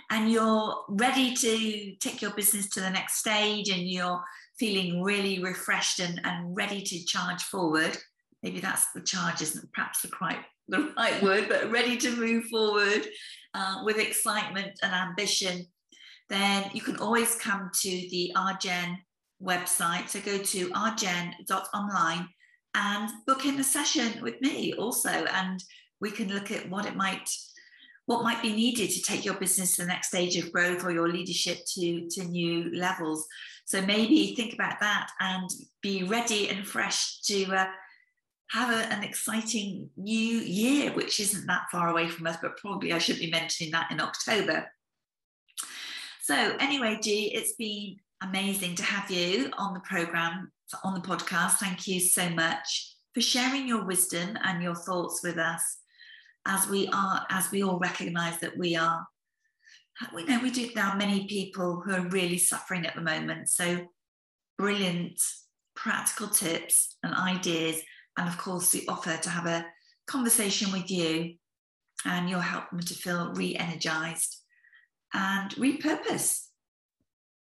and 0.09 0.29
you're 0.29 0.75
ready 0.89 1.33
to 1.33 1.95
take 2.01 2.21
your 2.21 2.31
business 2.31 2.67
to 2.71 2.81
the 2.81 2.89
next 2.89 3.15
stage, 3.15 3.69
and 3.69 3.89
you're 3.89 4.21
feeling 4.59 5.01
really 5.01 5.41
refreshed 5.41 6.01
and, 6.01 6.19
and 6.25 6.53
ready 6.53 6.81
to 6.81 7.05
charge 7.05 7.43
forward, 7.43 7.97
maybe 8.43 8.59
that's 8.59 8.91
the 8.91 8.99
charge 8.99 9.41
isn't 9.41 9.71
perhaps 9.71 10.01
the 10.01 10.09
quite 10.09 10.39
the 10.71 10.91
right 10.97 11.21
word, 11.21 11.47
but 11.49 11.69
ready 11.69 11.97
to 11.97 12.15
move 12.15 12.45
forward 12.45 13.05
uh, 13.53 13.81
with 13.83 13.99
excitement 13.99 14.79
and 14.81 14.93
ambition, 14.93 15.65
then 16.29 16.71
you 16.73 16.81
can 16.81 16.95
always 16.97 17.35
come 17.35 17.69
to 17.81 17.89
the 17.89 18.31
RGen 18.35 18.95
website. 19.43 20.07
So 20.09 20.21
go 20.21 20.37
to 20.37 20.69
rgen.online 20.69 22.27
and 22.73 23.09
book 23.27 23.45
in 23.45 23.59
a 23.59 23.63
session 23.63 24.21
with 24.21 24.39
me 24.41 24.73
also 24.73 25.09
and 25.09 25.61
we 25.99 26.09
can 26.09 26.29
look 26.29 26.51
at 26.51 26.69
what 26.69 26.85
it 26.85 26.95
might 26.95 27.29
what 28.05 28.23
might 28.23 28.41
be 28.41 28.53
needed 28.53 28.89
to 28.89 29.01
take 29.01 29.23
your 29.23 29.35
business 29.35 29.75
to 29.75 29.81
the 29.83 29.87
next 29.87 30.07
stage 30.07 30.35
of 30.37 30.51
growth 30.51 30.83
or 30.83 30.91
your 30.91 31.09
leadership 31.09 31.59
to 31.65 32.07
to 32.09 32.23
new 32.23 32.73
levels 32.73 33.27
so 33.65 33.81
maybe 33.81 34.33
think 34.35 34.53
about 34.53 34.79
that 34.79 35.09
and 35.19 35.49
be 35.81 36.03
ready 36.03 36.49
and 36.49 36.65
fresh 36.65 37.19
to 37.21 37.43
uh, 37.53 37.67
have 38.51 38.73
a, 38.73 38.93
an 38.93 39.03
exciting 39.03 39.89
new 39.97 40.37
year 40.37 40.91
which 40.91 41.19
isn't 41.19 41.47
that 41.47 41.63
far 41.71 41.89
away 41.89 42.07
from 42.07 42.27
us 42.27 42.37
but 42.41 42.57
probably 42.57 42.91
i 42.93 42.97
should 42.97 43.19
be 43.19 43.31
mentioning 43.31 43.71
that 43.71 43.89
in 43.91 44.01
october 44.01 44.65
so 46.21 46.55
anyway 46.59 46.97
g 47.01 47.31
it's 47.33 47.53
been 47.53 47.95
amazing 48.23 48.75
to 48.75 48.83
have 48.83 49.09
you 49.09 49.49
on 49.57 49.73
the 49.73 49.79
program 49.81 50.51
on 50.83 50.93
the 50.93 50.99
podcast. 50.99 51.53
Thank 51.53 51.87
you 51.87 51.99
so 51.99 52.29
much 52.29 52.95
for 53.13 53.21
sharing 53.21 53.67
your 53.67 53.85
wisdom 53.85 54.37
and 54.43 54.63
your 54.63 54.75
thoughts 54.75 55.21
with 55.23 55.37
us 55.37 55.79
as 56.47 56.67
we 56.67 56.89
are, 56.93 57.25
as 57.29 57.51
we 57.51 57.63
all 57.63 57.79
recognize 57.79 58.39
that 58.39 58.57
we 58.57 58.75
are, 58.75 59.05
we 60.15 60.23
know 60.23 60.39
we 60.41 60.49
do 60.49 60.69
there 60.73 60.85
are 60.85 60.97
many 60.97 61.27
people 61.27 61.81
who 61.81 61.93
are 61.93 62.07
really 62.09 62.37
suffering 62.37 62.85
at 62.85 62.95
the 62.95 63.01
moment. 63.01 63.49
So 63.49 63.87
brilliant 64.57 65.21
practical 65.75 66.27
tips 66.27 66.97
and 67.03 67.13
ideas. 67.13 67.81
And 68.17 68.27
of 68.27 68.37
course, 68.37 68.71
the 68.71 68.87
offer 68.87 69.17
to 69.17 69.29
have 69.29 69.45
a 69.45 69.65
conversation 70.07 70.71
with 70.71 70.91
you 70.91 71.35
and 72.05 72.29
you'll 72.29 72.39
help 72.39 72.69
them 72.69 72.81
to 72.81 72.93
feel 72.93 73.33
re-energized 73.33 74.37
and 75.13 75.51
repurpose. 75.51 76.47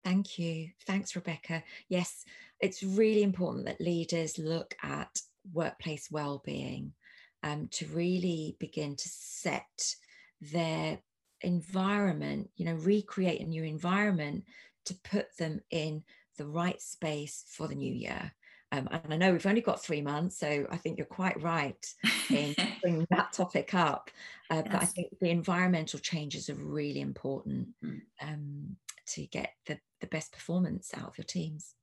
Thank 0.04 0.38
you. 0.38 0.70
Thanks, 0.86 1.16
Rebecca. 1.16 1.64
Yes, 1.90 2.24
it's 2.60 2.84
really 2.84 3.24
important 3.24 3.66
that 3.66 3.82
leaders 3.82 4.38
look 4.38 4.76
at 4.84 5.20
workplace 5.52 6.10
well-being 6.12 6.94
um, 7.44 7.68
to 7.72 7.88
really 7.88 8.56
begin 8.60 8.96
to 8.96 9.10
set 9.10 9.96
their 10.42 11.00
environment 11.42 12.50
you 12.56 12.66
know 12.66 12.74
recreate 12.76 13.42
a 13.42 13.46
new 13.46 13.64
environment 13.64 14.44
to 14.86 14.96
put 15.04 15.28
them 15.38 15.60
in 15.70 16.04
the 16.38 16.46
right 16.46 16.82
space 16.82 17.44
for 17.48 17.68
the 17.68 17.76
new 17.76 17.94
year. 17.94 18.34
Um, 18.76 18.90
and 18.92 19.14
I 19.14 19.18
know 19.18 19.32
we've 19.32 19.46
only 19.46 19.62
got 19.62 19.82
three 19.82 20.02
months, 20.02 20.38
so 20.38 20.68
I 20.70 20.78
think 20.78 20.98
you're 20.98 21.06
quite 21.06 21.42
right 21.42 21.86
in 22.30 22.56
bringing 22.82 23.08
that 23.10 23.32
topic 23.32 23.74
up. 23.74 24.10
Uh, 24.50 24.64
yes. 24.66 24.68
But 24.72 24.82
I 24.82 24.86
think 24.86 25.08
the 25.22 25.30
environmental 25.30 26.00
changes 26.00 26.50
are 26.50 26.56
really 26.56 27.00
important 27.00 27.70
mm. 27.84 28.02
um, 28.22 28.76
to 29.14 29.26
get 29.28 29.52
the, 29.66 29.80
the 30.02 30.08
best 30.08 30.34
performance 30.34 30.92
out 30.96 31.08
of 31.08 31.18
your 31.18 31.26
teams. 31.26 31.74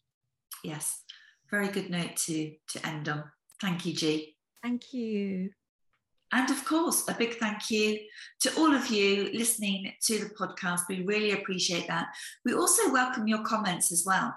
Yes, 0.62 1.02
very 1.50 1.68
good 1.68 1.90
note 1.90 2.16
to 2.16 2.52
to 2.68 2.86
end 2.86 3.08
on. 3.08 3.24
Thank 3.60 3.86
you, 3.86 3.94
G. 3.94 4.36
Thank 4.62 4.92
you. 4.92 5.50
And 6.34 6.50
of 6.50 6.64
course, 6.64 7.06
a 7.08 7.14
big 7.14 7.34
thank 7.34 7.70
you 7.70 7.98
to 8.40 8.54
all 8.56 8.74
of 8.74 8.88
you 8.88 9.30
listening 9.34 9.92
to 10.04 10.18
the 10.18 10.30
podcast. 10.30 10.82
We 10.88 11.04
really 11.04 11.32
appreciate 11.32 11.88
that. 11.88 12.08
We 12.44 12.54
also 12.54 12.90
welcome 12.92 13.26
your 13.26 13.42
comments 13.42 13.92
as 13.92 14.04
well. 14.06 14.34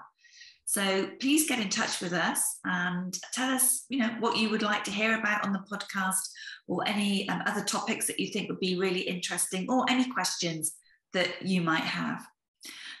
So 0.68 1.08
please 1.20 1.48
get 1.48 1.60
in 1.60 1.68
touch 1.68 2.00
with 2.00 2.12
us 2.12 2.58
and 2.64 3.16
tell 3.32 3.54
us, 3.54 3.84
you 3.88 4.00
know, 4.00 4.10
what 4.18 4.36
you 4.36 4.50
would 4.50 4.62
like 4.62 4.82
to 4.84 4.90
hear 4.90 5.16
about 5.16 5.46
on 5.46 5.52
the 5.52 5.64
podcast 5.70 6.28
or 6.66 6.82
any 6.88 7.28
um, 7.28 7.40
other 7.46 7.62
topics 7.64 8.08
that 8.08 8.18
you 8.18 8.26
think 8.26 8.48
would 8.48 8.58
be 8.58 8.76
really 8.76 9.02
interesting 9.02 9.70
or 9.70 9.86
any 9.88 10.10
questions 10.10 10.74
that 11.12 11.40
you 11.40 11.62
might 11.62 11.84
have. 11.84 12.26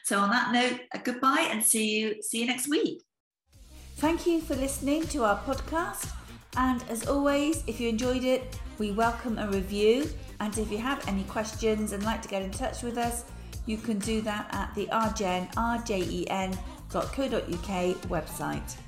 So 0.04 0.20
on 0.20 0.30
that 0.30 0.52
note, 0.52 0.80
a 0.94 1.00
goodbye 1.00 1.48
and 1.50 1.60
see 1.60 1.98
you 1.98 2.22
see 2.22 2.38
you 2.38 2.46
next 2.46 2.68
week. 2.68 3.02
Thank 3.96 4.28
you 4.28 4.40
for 4.40 4.54
listening 4.54 5.02
to 5.08 5.24
our 5.24 5.38
podcast. 5.40 6.08
And 6.56 6.84
as 6.88 7.08
always, 7.08 7.64
if 7.66 7.80
you 7.80 7.88
enjoyed 7.88 8.22
it, 8.22 8.60
we 8.78 8.92
welcome 8.92 9.38
a 9.38 9.48
review. 9.48 10.08
And 10.38 10.56
if 10.56 10.70
you 10.70 10.78
have 10.78 11.06
any 11.08 11.24
questions 11.24 11.90
and 11.90 12.04
like 12.04 12.22
to 12.22 12.28
get 12.28 12.42
in 12.42 12.52
touch 12.52 12.84
with 12.84 12.96
us, 12.96 13.24
you 13.66 13.76
can 13.76 13.98
do 13.98 14.20
that 14.20 14.46
at 14.52 14.72
the 14.76 14.86
rgen, 14.86 15.52
rgen.co.uk 16.92 18.08
website. 18.08 18.85